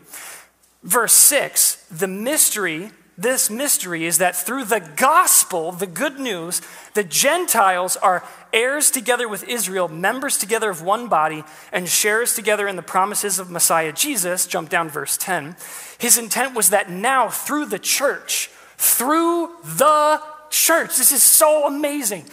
[0.82, 6.62] verse 6, the mystery, this mystery is that through the gospel, the good news,
[6.96, 12.68] the Gentiles are heirs together with Israel, members together of one body, and sharers together
[12.68, 14.46] in the promises of Messiah Jesus.
[14.46, 15.56] Jump down verse 10.
[15.98, 22.26] His intent was that now, through the church, through the church, this is so amazing.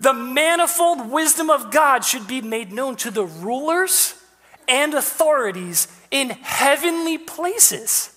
[0.00, 4.14] The manifold wisdom of God should be made known to the rulers
[4.68, 8.14] and authorities in heavenly places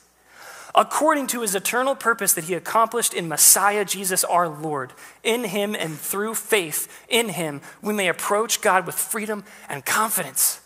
[0.74, 4.94] according to his eternal purpose that he accomplished in Messiah Jesus our Lord.
[5.24, 10.62] In him and through faith in him, we may approach God with freedom and confidence.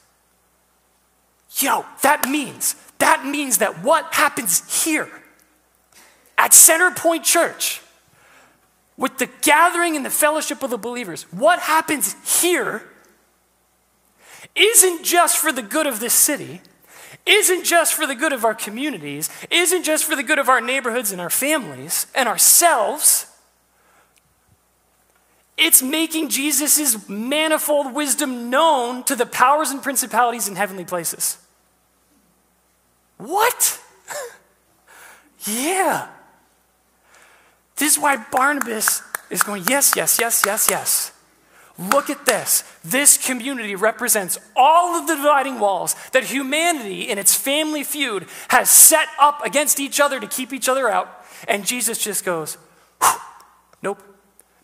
[1.57, 5.09] Yo, that means, that means that what happens here
[6.37, 7.81] at Center Point Church,
[8.97, 12.83] with the gathering and the fellowship of the believers, what happens here
[14.55, 16.61] isn't just for the good of this city
[17.25, 20.61] isn't just for the good of our communities, isn't just for the good of our
[20.61, 23.27] neighborhoods and our families and ourselves.
[25.57, 31.37] It's making Jesus' manifold wisdom known to the powers and principalities in heavenly places.
[33.17, 33.81] What?
[35.45, 36.09] yeah.
[37.77, 41.11] This is why Barnabas is going, yes, yes, yes, yes, yes.
[41.77, 42.63] Look at this.
[42.83, 48.69] This community represents all of the dividing walls that humanity in its family feud has
[48.69, 51.25] set up against each other to keep each other out.
[51.49, 52.57] And Jesus just goes,
[53.81, 54.01] nope,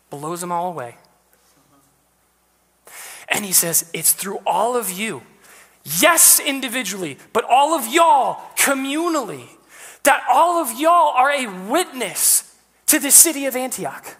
[0.08, 0.96] blows them all away.
[3.28, 5.22] And he says, it's through all of you,
[5.84, 9.48] yes, individually, but all of y'all communally,
[10.04, 12.56] that all of y'all are a witness
[12.86, 14.16] to the city of Antioch.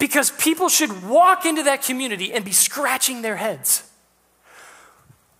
[0.00, 3.88] Because people should walk into that community and be scratching their heads.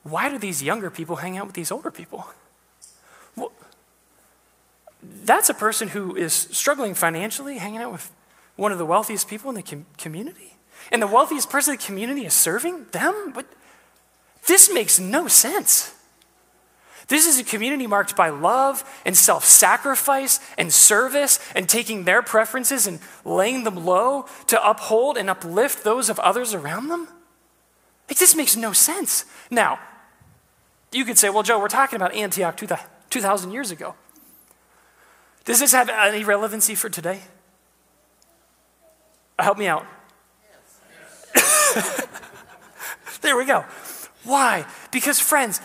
[0.03, 2.27] Why do these younger people hang out with these older people?
[3.35, 3.53] Well,
[5.03, 8.13] that's a person who is struggling financially, hanging out with
[8.57, 10.57] one of the wealthiest people in the com- community.
[10.93, 13.33] And the wealthiest person in the community is serving them?
[13.35, 13.47] But
[14.47, 15.95] this makes no sense.
[17.11, 22.23] This is a community marked by love and self sacrifice and service and taking their
[22.23, 27.09] preferences and laying them low to uphold and uplift those of others around them.
[28.09, 29.25] Like, this makes no sense.
[29.51, 29.81] Now,
[30.93, 32.57] you could say, well, Joe, we're talking about Antioch
[33.11, 33.97] 2,000 years ago.
[35.45, 37.23] Does this have any relevancy for today?
[39.37, 39.85] Help me out.
[41.35, 42.07] Yes.
[43.21, 43.65] there we go.
[44.23, 44.65] Why?
[44.93, 45.61] Because, friends,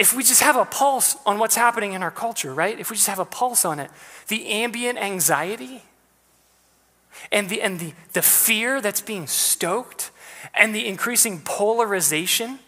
[0.00, 2.80] if we just have a pulse on what's happening in our culture, right?
[2.80, 3.90] If we just have a pulse on it,
[4.28, 5.82] the ambient anxiety
[7.30, 10.10] and the, and the, the fear that's being stoked
[10.54, 12.60] and the increasing polarization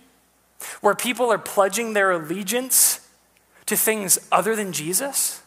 [0.83, 3.09] where people are pledging their allegiance
[3.65, 5.41] to things other than Jesus.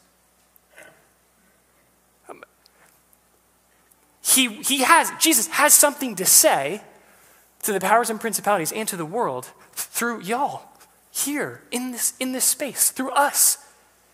[4.24, 6.82] He, he has, Jesus has something to say
[7.62, 10.64] to the powers and principalities and to the world through y'all
[11.16, 13.58] here in this, in this space through us,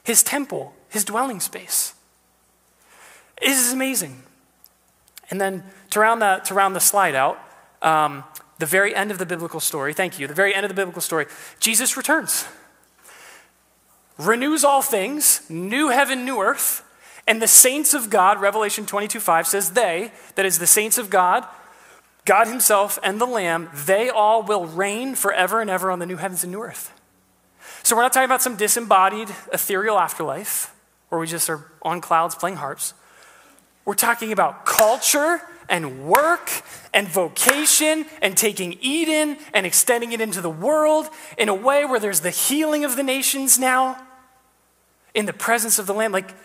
[0.03, 1.95] his temple, his dwelling space.
[3.41, 4.21] This is amazing.
[5.31, 7.39] And then to round the, to round the slide out,
[7.81, 8.23] um,
[8.59, 11.01] the very end of the biblical story, thank you, the very end of the biblical
[11.01, 11.25] story,
[11.59, 12.45] Jesus returns,
[14.19, 16.83] renews all things, new heaven, new earth,
[17.25, 21.09] and the saints of God, Revelation 22 5 says, they, that is the saints of
[21.09, 21.47] God,
[22.25, 26.17] God Himself and the Lamb, they all will reign forever and ever on the new
[26.17, 26.93] heavens and new earth.
[27.83, 30.73] So we're not talking about some disembodied, ethereal afterlife
[31.09, 32.93] where we just are on clouds playing harps.
[33.85, 36.49] We're talking about culture and work
[36.93, 41.07] and vocation and taking Eden and extending it into the world
[41.37, 44.01] in a way where there's the healing of the nations now
[45.13, 46.11] in the presence of the Lamb.
[46.11, 46.35] Like,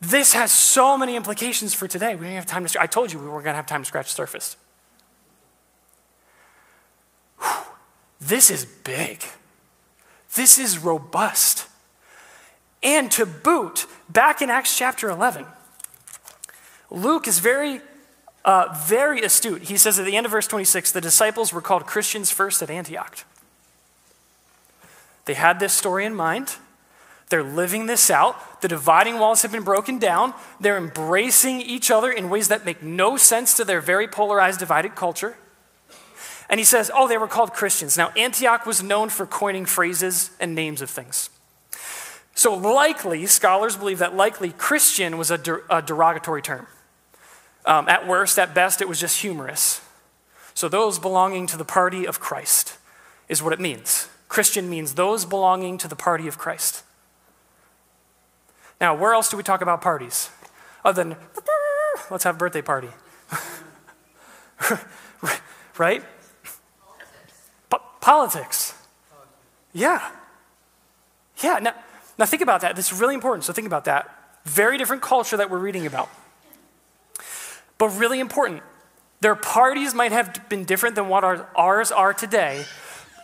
[0.00, 2.14] this has so many implications for today.
[2.14, 2.80] We don't have time to.
[2.80, 4.56] I told you we weren't going to have time to scratch the surface.
[8.20, 9.24] This is big.
[10.34, 11.66] This is robust.
[12.82, 15.46] And to boot, back in Acts chapter 11,
[16.90, 17.80] Luke is very,
[18.44, 19.62] uh, very astute.
[19.62, 22.70] He says at the end of verse 26 the disciples were called Christians first at
[22.70, 23.24] Antioch.
[25.24, 26.56] They had this story in mind.
[27.30, 28.62] They're living this out.
[28.62, 30.32] The dividing walls have been broken down.
[30.60, 34.94] They're embracing each other in ways that make no sense to their very polarized, divided
[34.94, 35.36] culture.
[36.48, 37.96] And he says, oh, they were called Christians.
[37.96, 41.30] Now, Antioch was known for coining phrases and names of things.
[42.34, 46.68] So, likely, scholars believe that likely Christian was a, der- a derogatory term.
[47.66, 49.82] Um, at worst, at best, it was just humorous.
[50.54, 52.78] So, those belonging to the party of Christ.
[53.28, 54.08] is what it means.
[54.28, 56.84] Christian means those belonging to the party of Christ.
[58.80, 60.30] Now, where else do we talk about parties?
[60.84, 61.16] Other than,
[62.10, 62.90] let's have a birthday party.
[65.78, 66.04] right?
[68.08, 68.74] Po- politics.
[69.72, 70.10] Yeah.
[71.42, 71.58] Yeah.
[71.60, 71.74] Now,
[72.18, 72.74] now, think about that.
[72.74, 73.44] This is really important.
[73.44, 74.12] So, think about that.
[74.44, 76.08] Very different culture that we're reading about.
[77.76, 78.62] But really important.
[79.20, 82.64] Their parties might have been different than what our, ours are today,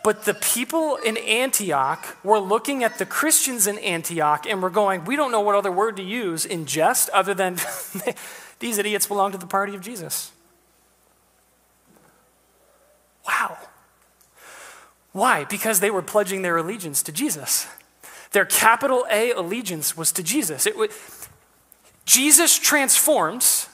[0.03, 5.05] but the people in Antioch were looking at the Christians in Antioch and were going,
[5.05, 7.59] we don't know what other word to use in jest other than
[8.59, 10.33] these idiots belong to the party of Jesus.
[13.27, 13.57] Wow.
[15.15, 15.45] Why?
[15.45, 17.69] Because they were pledging their allegiance to Jesus.
[18.33, 20.67] Their capital A allegiance was to Jesus.
[20.67, 20.75] It,
[22.05, 23.69] Jesus transforms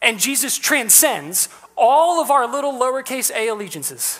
[0.00, 4.18] and Jesus transcends all of our little lowercase a allegiances.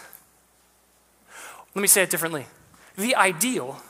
[1.74, 2.46] Let me say it differently.
[2.96, 3.80] The ideal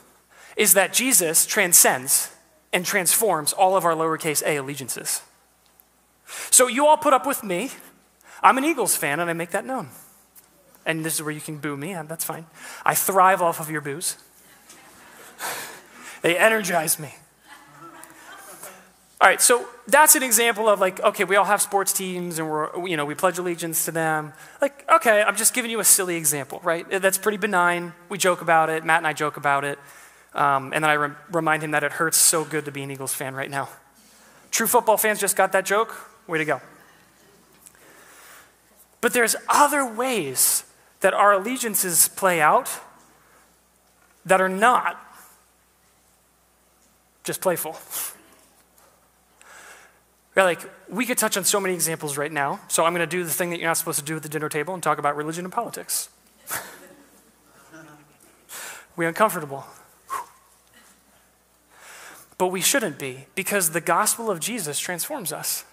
[0.55, 2.31] is that Jesus transcends
[2.71, 5.21] and transforms all of our lowercase a allegiances.
[6.49, 7.71] So you all put up with me.
[8.41, 9.89] I'm an Eagles fan, and I make that known.
[10.89, 12.47] And this is where you can boo me, and that's fine.
[12.83, 14.17] I thrive off of your boos.
[16.23, 17.13] they energize me.
[19.21, 22.49] All right, so that's an example of like, okay, we all have sports teams and
[22.49, 24.33] we're, you know, we pledge allegiance to them.
[24.63, 26.89] Like, okay, I'm just giving you a silly example, right?
[26.89, 27.93] That's pretty benign.
[28.07, 28.83] We joke about it.
[28.83, 29.77] Matt and I joke about it.
[30.33, 32.89] Um, and then I re- remind him that it hurts so good to be an
[32.89, 33.69] Eagles fan right now.
[34.49, 35.93] True football fans just got that joke.
[36.25, 36.61] Way to go.
[39.01, 40.63] But there's other ways
[41.01, 42.69] that our allegiances play out
[44.25, 44.99] that are not
[47.23, 47.77] just playful.
[50.35, 53.23] like, we could touch on so many examples right now, so I'm going to do
[53.23, 55.15] the thing that you're not supposed to do at the dinner table and talk about
[55.15, 56.09] religion and politics.
[58.95, 59.65] We're uncomfortable.
[62.37, 65.65] But we shouldn't be, because the gospel of Jesus transforms us.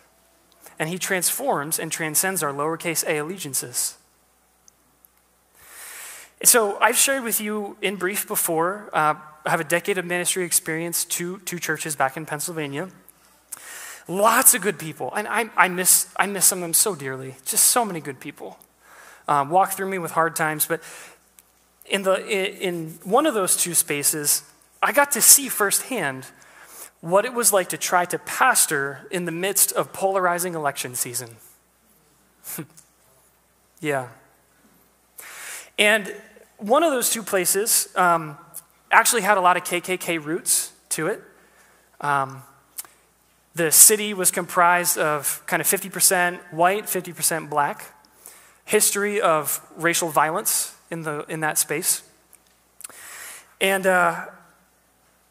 [0.80, 3.96] And he transforms and transcends our lowercase a allegiances.
[6.44, 8.90] So I've shared with you in brief before.
[8.92, 9.14] Uh,
[9.46, 12.88] I have a decade of ministry experience, two, two churches back in Pennsylvania.
[14.06, 15.12] Lots of good people.
[15.14, 17.36] And I, I, miss, I miss some of them so dearly.
[17.46, 18.58] Just so many good people.
[19.28, 20.66] Um, walk through me with hard times.
[20.66, 20.82] But
[21.86, 24.42] in, the, in one of those two spaces,
[24.82, 26.26] I got to see firsthand
[27.00, 31.36] what it was like to try to pastor in the midst of polarizing election season.
[33.80, 34.08] yeah.
[35.78, 36.14] And
[36.58, 38.38] one of those two places um,
[38.90, 41.22] actually had a lot of KKK roots to it.
[42.00, 42.42] Um,
[43.54, 47.92] the city was comprised of kind of 50% white, 50% black.
[48.64, 52.02] History of racial violence in, the, in that space.
[53.60, 54.26] And uh,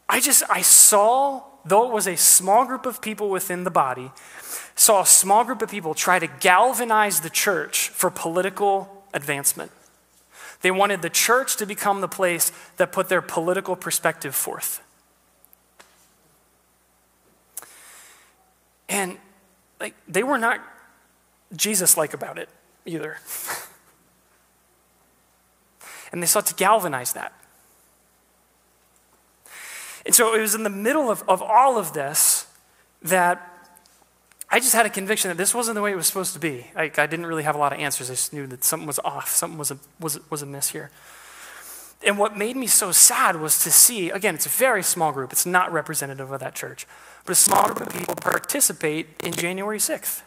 [0.10, 4.12] I just, I saw, though it was a small group of people within the body,
[4.76, 9.72] saw a small group of people try to galvanize the church for political advancement.
[10.66, 14.82] They wanted the church to become the place that put their political perspective forth.
[18.90, 19.20] And
[19.80, 20.62] like they were not
[21.56, 22.50] Jesus like about it
[22.84, 23.18] either.
[26.12, 27.32] and they sought to galvanize that.
[30.04, 32.48] And so it was in the middle of, of all of this
[33.04, 33.55] that
[34.56, 36.68] I just had a conviction that this wasn't the way it was supposed to be.
[36.78, 38.10] I, didn't really have a lot of answers.
[38.10, 40.92] I just knew that something was off, something was, a, was, was amiss here.
[42.08, 45.34] And what made me so sad was to see again, it's a very small group,
[45.34, 46.88] it's not representative of that church.
[47.26, 50.22] But a small group of people participate in January 6th.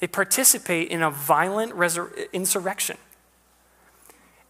[0.00, 2.96] They participate in a violent resur- insurrection.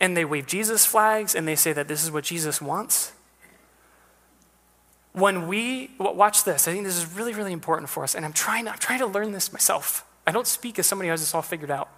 [0.01, 3.13] And they wave Jesus flags and they say that this is what Jesus wants.
[5.15, 8.17] When we, watch this, I think this is really, really important for us.
[8.17, 10.05] And I'm trying, I'm trying to learn this myself.
[10.27, 11.89] I don't speak as somebody who has this all figured out.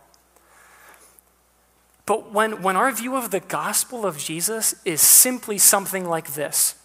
[2.05, 6.77] But when, when our view of the gospel of Jesus is simply something like this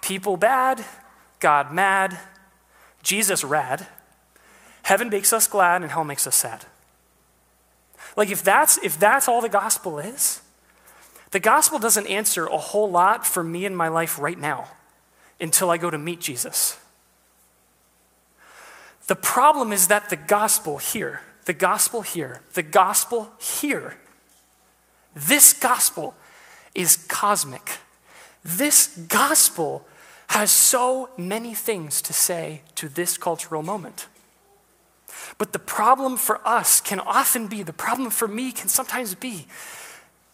[0.00, 0.84] people bad,
[1.38, 2.18] God mad,
[3.02, 3.86] Jesus rad,
[4.84, 6.64] heaven makes us glad, and hell makes us sad.
[8.16, 10.40] Like if that's if that's all the gospel is,
[11.30, 14.68] the gospel doesn't answer a whole lot for me in my life right now
[15.42, 16.78] until I go to meet Jesus.
[19.08, 23.98] The problem is that the gospel here, the gospel here, the gospel here,
[25.14, 26.14] this gospel
[26.74, 27.78] is cosmic.
[28.44, 29.86] This gospel
[30.28, 34.06] has so many things to say to this cultural moment.
[35.36, 39.46] But the problem for us can often be, the problem for me can sometimes be,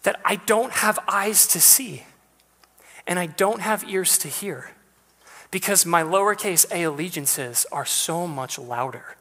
[0.04, 2.04] that I don't have eyes to see
[3.06, 4.70] and I don't have ears to hear
[5.50, 9.16] because my lowercase a allegiances are so much louder.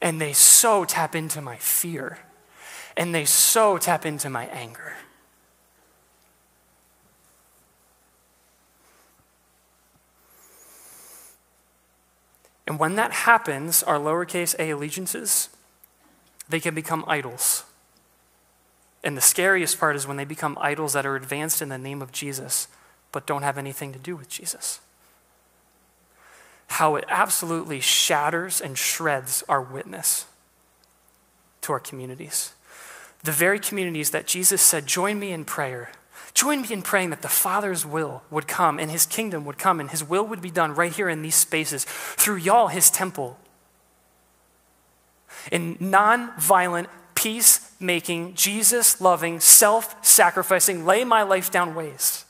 [0.00, 2.18] And they so tap into my fear.
[2.96, 4.92] And they so tap into my anger.
[12.66, 15.48] And when that happens, our lowercase a allegiances,
[16.48, 17.64] they can become idols.
[19.02, 22.00] And the scariest part is when they become idols that are advanced in the name
[22.00, 22.68] of Jesus,
[23.12, 24.80] but don't have anything to do with Jesus.
[26.68, 30.26] How it absolutely shatters and shreds our witness
[31.62, 32.52] to our communities.
[33.22, 35.92] The very communities that Jesus said, Join me in prayer.
[36.34, 39.78] Join me in praying that the Father's will would come and his kingdom would come
[39.78, 43.38] and his will would be done right here in these spaces through y'all, his temple.
[45.52, 52.24] In non-violent, peace-making, Jesus-loving, self-sacrificing, lay my life down ways.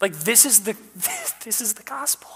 [0.00, 0.76] Like this is the
[1.44, 2.35] this is the gospel.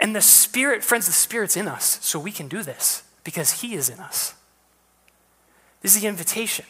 [0.00, 3.74] And the Spirit, friends, the Spirit's in us, so we can do this because He
[3.74, 4.34] is in us.
[5.82, 6.64] This is the invitation.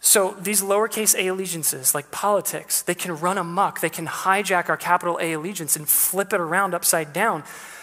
[0.00, 3.80] So these lowercase a allegiances, like politics, they can run amok.
[3.80, 7.42] They can hijack our capital A allegiance and flip it around upside down.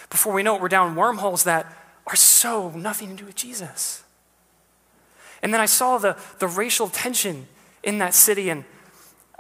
[0.10, 1.66] Before we know it, we're down wormholes that
[2.08, 4.04] are so nothing to do with Jesus.
[5.42, 7.48] And then I saw the, the racial tension
[7.84, 8.64] in that city, and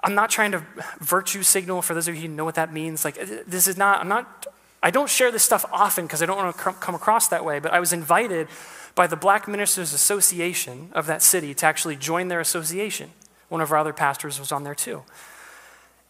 [0.04, 0.64] I'm not trying to
[1.00, 3.06] virtue signal for those of you who know what that means.
[3.06, 4.46] Like, uh, this is not, I'm not,
[4.84, 7.60] I don't share this stuff often because I don't want to come across that way,
[7.60, 8.50] but I was invited
[8.96, 13.12] by the Black Ministers Association of that city to actually join their association.
[13.48, 15.04] One of our other pastors was on there too.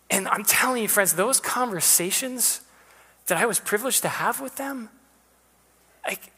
[0.09, 2.61] And I'm telling you, friends, those conversations
[3.27, 4.89] that I was privileged to have with them,
[6.05, 6.31] like,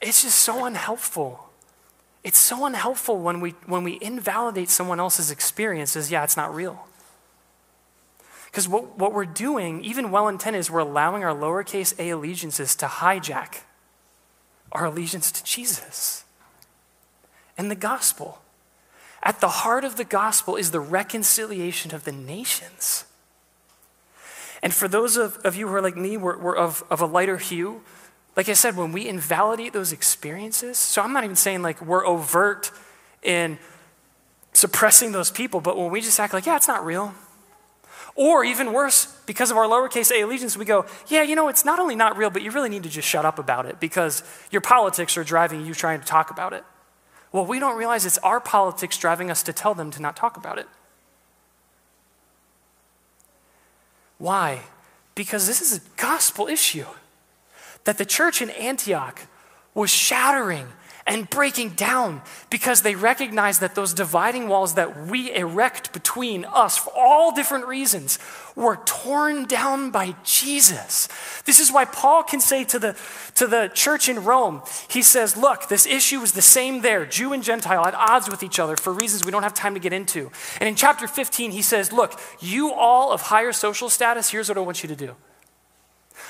[0.00, 1.45] it's just so unhelpful.
[2.26, 6.10] It's so unhelpful when we, when we invalidate someone else's experiences.
[6.10, 6.88] Yeah, it's not real.
[8.46, 12.74] Because what, what we're doing, even well intended, is we're allowing our lowercase a allegiances
[12.76, 13.58] to hijack
[14.72, 16.24] our allegiance to Jesus
[17.56, 18.40] and the gospel.
[19.22, 23.04] At the heart of the gospel is the reconciliation of the nations.
[24.64, 27.06] And for those of, of you who are like me, we're, we're of, of a
[27.06, 27.82] lighter hue,
[28.36, 32.06] like I said, when we invalidate those experiences, so I'm not even saying like we're
[32.06, 32.70] overt
[33.22, 33.58] in
[34.52, 37.14] suppressing those people, but when we just act like, yeah, it's not real,
[38.14, 41.64] or even worse, because of our lowercase a allegiance, we go, yeah, you know, it's
[41.64, 44.22] not only not real, but you really need to just shut up about it because
[44.50, 46.64] your politics are driving you trying to talk about it.
[47.32, 50.36] Well, we don't realize it's our politics driving us to tell them to not talk
[50.36, 50.66] about it.
[54.18, 54.62] Why?
[55.14, 56.86] Because this is a gospel issue
[57.86, 59.22] that the church in Antioch
[59.74, 60.68] was shattering
[61.06, 62.20] and breaking down
[62.50, 67.66] because they recognized that those dividing walls that we erect between us for all different
[67.66, 68.18] reasons
[68.56, 71.08] were torn down by Jesus.
[71.44, 72.96] This is why Paul can say to the,
[73.36, 77.32] to the church in Rome, he says, Look, this issue is the same there, Jew
[77.32, 79.92] and Gentile at odds with each other for reasons we don't have time to get
[79.92, 80.32] into.
[80.58, 84.58] And in chapter 15, he says, Look, you all of higher social status, here's what
[84.58, 85.14] I want you to do.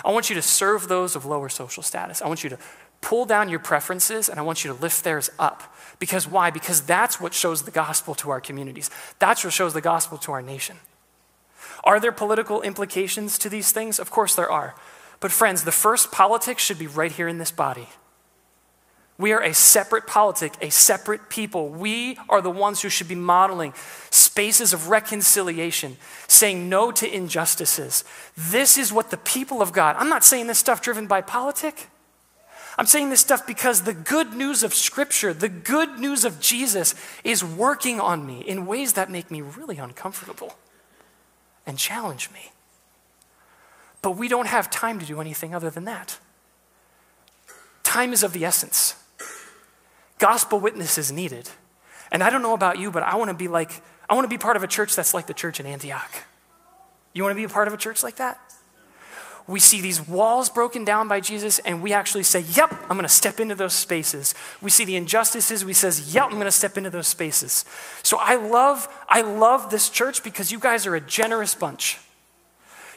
[0.04, 2.22] I want you to serve those of lower social status.
[2.22, 2.58] I want you to
[3.00, 5.74] pull down your preferences and I want you to lift theirs up.
[5.98, 6.50] Because why?
[6.50, 8.90] Because that's what shows the gospel to our communities.
[9.18, 10.78] That's what shows the gospel to our nation.
[11.84, 13.98] Are there political implications to these things?
[13.98, 14.74] Of course there are.
[15.20, 17.88] But, friends, the first politics should be right here in this body.
[19.18, 21.70] We are a separate politic, a separate people.
[21.70, 23.72] We are the ones who should be modeling
[24.10, 25.96] spaces of reconciliation,
[26.28, 28.04] saying no to injustices.
[28.36, 31.88] This is what the people of God, I'm not saying this stuff driven by politic.
[32.78, 36.94] I'm saying this stuff because the good news of Scripture, the good news of Jesus,
[37.24, 40.58] is working on me in ways that make me really uncomfortable
[41.66, 42.52] and challenge me.
[44.02, 46.18] But we don't have time to do anything other than that.
[47.82, 48.94] Time is of the essence.
[50.18, 51.48] Gospel witness is needed.
[52.10, 54.28] And I don't know about you, but I want to be like, I want to
[54.28, 56.10] be part of a church that's like the church in Antioch.
[57.12, 58.38] You want to be a part of a church like that?
[59.48, 63.02] we see these walls broken down by Jesus, and we actually say, Yep, I'm going
[63.02, 64.34] to step into those spaces.
[64.60, 67.64] We see the injustices, we says, Yep, I'm going to step into those spaces.
[68.02, 71.98] So I love, I love this church because you guys are a generous bunch.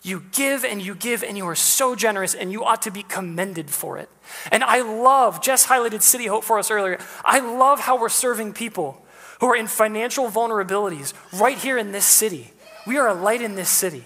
[0.02, 3.04] You give and you give, and you are so generous, and you ought to be
[3.04, 4.10] commended for it.
[4.52, 7.00] And I love, Jess highlighted City Hope for us earlier.
[7.26, 9.04] I love how we're serving people
[9.40, 12.54] who are in financial vulnerabilities right here in this city.
[12.88, 14.06] We are a light in this city.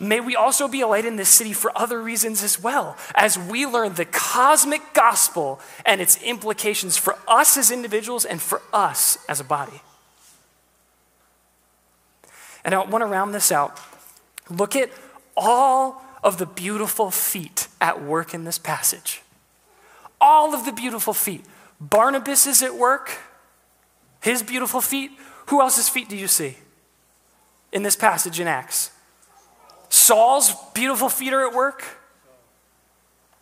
[0.00, 3.38] May we also be a light in this city for other reasons as well, as
[3.38, 9.18] we learn the cosmic gospel and its implications for us as individuals and for us
[9.28, 9.80] as a body.
[12.64, 13.78] And I want to round this out.
[14.50, 14.90] Look at
[15.36, 19.22] all of the beautiful feet at work in this passage.
[20.20, 21.44] All of the beautiful feet.
[21.80, 23.18] Barnabas is at work,
[24.20, 25.10] his beautiful feet.
[25.46, 26.56] Who else's feet do you see
[27.72, 28.90] in this passage in Acts?
[29.90, 31.84] Saul's beautiful feet are at work.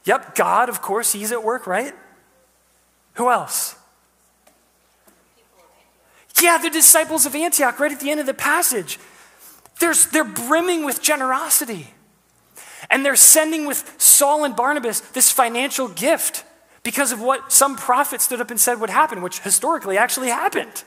[0.04, 1.94] Yep, God, of course, he's at work, right?
[3.14, 3.76] Who else?
[6.40, 8.98] Yeah, the disciples of Antioch, right at the end of the passage.
[9.78, 11.88] They're brimming with generosity.
[12.90, 16.44] And they're sending with Saul and Barnabas this financial gift
[16.82, 20.84] because of what some prophet stood up and said would happen, which historically actually happened.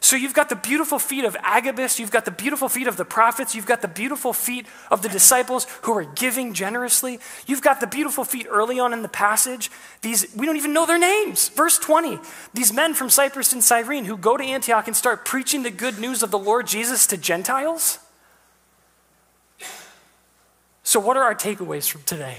[0.00, 3.04] So you've got the beautiful feet of Agabus, you've got the beautiful feet of the
[3.04, 7.18] prophets, you've got the beautiful feet of the disciples who are giving generously.
[7.46, 9.70] You've got the beautiful feet early on in the passage.
[10.02, 11.48] These we don't even know their names.
[11.48, 12.20] Verse 20.
[12.54, 15.98] These men from Cyprus and Cyrene who go to Antioch and start preaching the good
[15.98, 17.98] news of the Lord Jesus to Gentiles.
[20.84, 22.38] So what are our takeaways from today?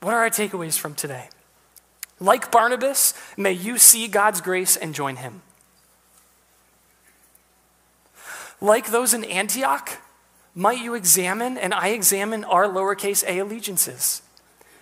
[0.00, 1.28] What are our takeaways from today?
[2.20, 5.42] Like Barnabas, may you see God's grace and join him.
[8.62, 9.98] Like those in Antioch,
[10.54, 14.22] might you examine and I examine our lowercase a allegiances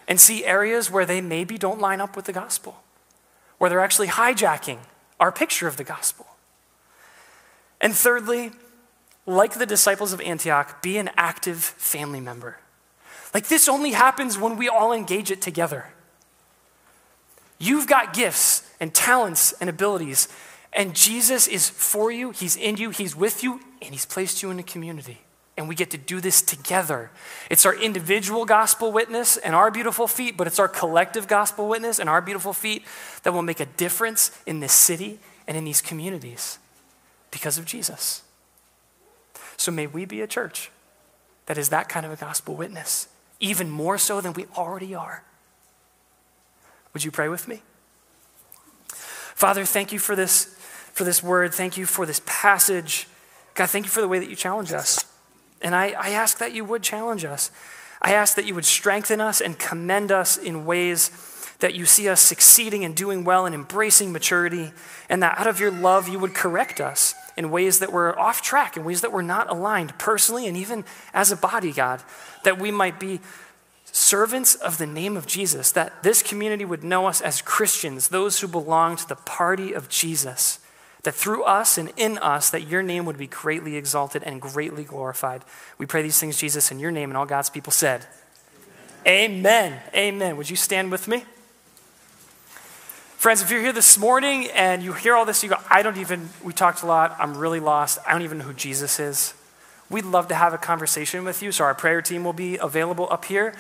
[0.07, 2.83] and see areas where they maybe don't line up with the gospel,
[3.57, 4.81] where they're actually hijacking
[5.19, 6.27] our picture of the gospel.
[7.81, 8.53] And thirdly,
[9.25, 12.59] like the disciples of Antioch, be an active family member.
[13.33, 15.87] Like this only happens when we all engage it together.
[17.59, 20.29] You've got gifts and talents and abilities
[20.73, 24.51] and Jesus is for you, He's in you, He's with you, and He's placed you
[24.51, 25.19] in a community.
[25.57, 27.11] And we get to do this together.
[27.51, 31.99] It's our individual gospel witness and our beautiful feet, but it's our collective gospel witness
[31.99, 32.85] and our beautiful feet
[33.25, 36.59] that will make a difference in this city and in these communities
[37.31, 38.23] because of Jesus.
[39.57, 40.71] So may we be a church
[41.47, 43.09] that is that kind of a gospel witness,
[43.41, 45.25] even more so than we already are.
[46.95, 47.63] Would you pray with me?
[48.95, 50.57] Father, thank you for this
[51.01, 51.55] for this word.
[51.55, 53.09] Thank you for this passage.
[53.55, 55.07] God, thank you for the way that you challenge us.
[55.63, 57.51] And I, I ask that you would challenge us.
[58.03, 61.11] I ask that you would strengthen us and commend us in ways
[61.61, 64.73] that you see us succeeding and doing well and embracing maturity,
[65.09, 68.43] and that out of your love you would correct us in ways that were off
[68.43, 70.85] track, in ways that were not aligned personally and even
[71.15, 72.03] as a body, God,
[72.45, 73.21] that we might be
[73.87, 78.41] servants of the name of Jesus, that this community would know us as Christians, those
[78.41, 80.59] who belong to the party of Jesus
[81.03, 84.85] that through us and in us that your name would be greatly exalted and greatly
[84.85, 85.43] glorified.
[85.79, 88.07] We pray these things jesus in your name and all god's people said
[89.07, 89.41] amen.
[89.47, 90.37] Amen, amen.
[90.37, 91.25] would you stand with me?
[93.17, 95.99] Friends if you're here this morning and you hear all this you go i don't
[95.99, 97.17] even we talked a lot.
[97.19, 97.99] I'm really lost.
[98.07, 99.35] I don't even know who jesus is.
[99.89, 103.09] We'd love to have a conversation with you so our prayer team will be available
[103.11, 103.55] up here.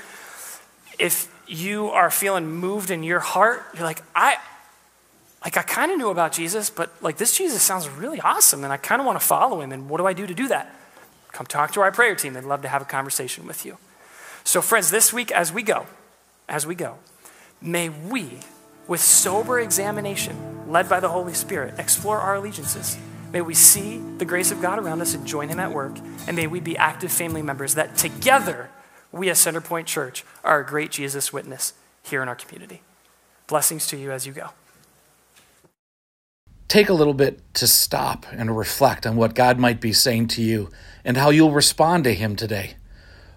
[0.98, 4.36] If you are feeling moved in your heart you're like i
[5.44, 8.72] like I kind of knew about Jesus, but like this Jesus sounds really awesome and
[8.72, 9.72] I kind of want to follow him.
[9.72, 10.74] And what do I do to do that?
[11.32, 12.34] Come talk to our prayer team.
[12.34, 13.78] They'd love to have a conversation with you.
[14.44, 15.86] So, friends, this week as we go,
[16.48, 16.98] as we go,
[17.60, 18.40] may we,
[18.86, 22.98] with sober examination, led by the Holy Spirit, explore our allegiances.
[23.32, 25.96] May we see the grace of God around us and join Him at work.
[26.26, 28.70] And may we be active family members that together,
[29.12, 31.72] we as Centerpoint Church are a great Jesus witness
[32.02, 32.82] here in our community.
[33.46, 34.50] Blessings to you as you go
[36.70, 40.42] take a little bit to stop and reflect on what God might be saying to
[40.42, 40.70] you
[41.04, 42.76] and how you'll respond to Him today.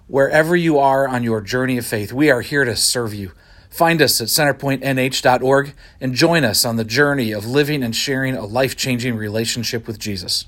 [0.08, 3.32] Wherever you are on your journey of faith, we are here to serve you.
[3.72, 8.46] Find us at centerpointnh.org and join us on the journey of living and sharing a
[8.46, 10.46] life changing relationship with Jesus.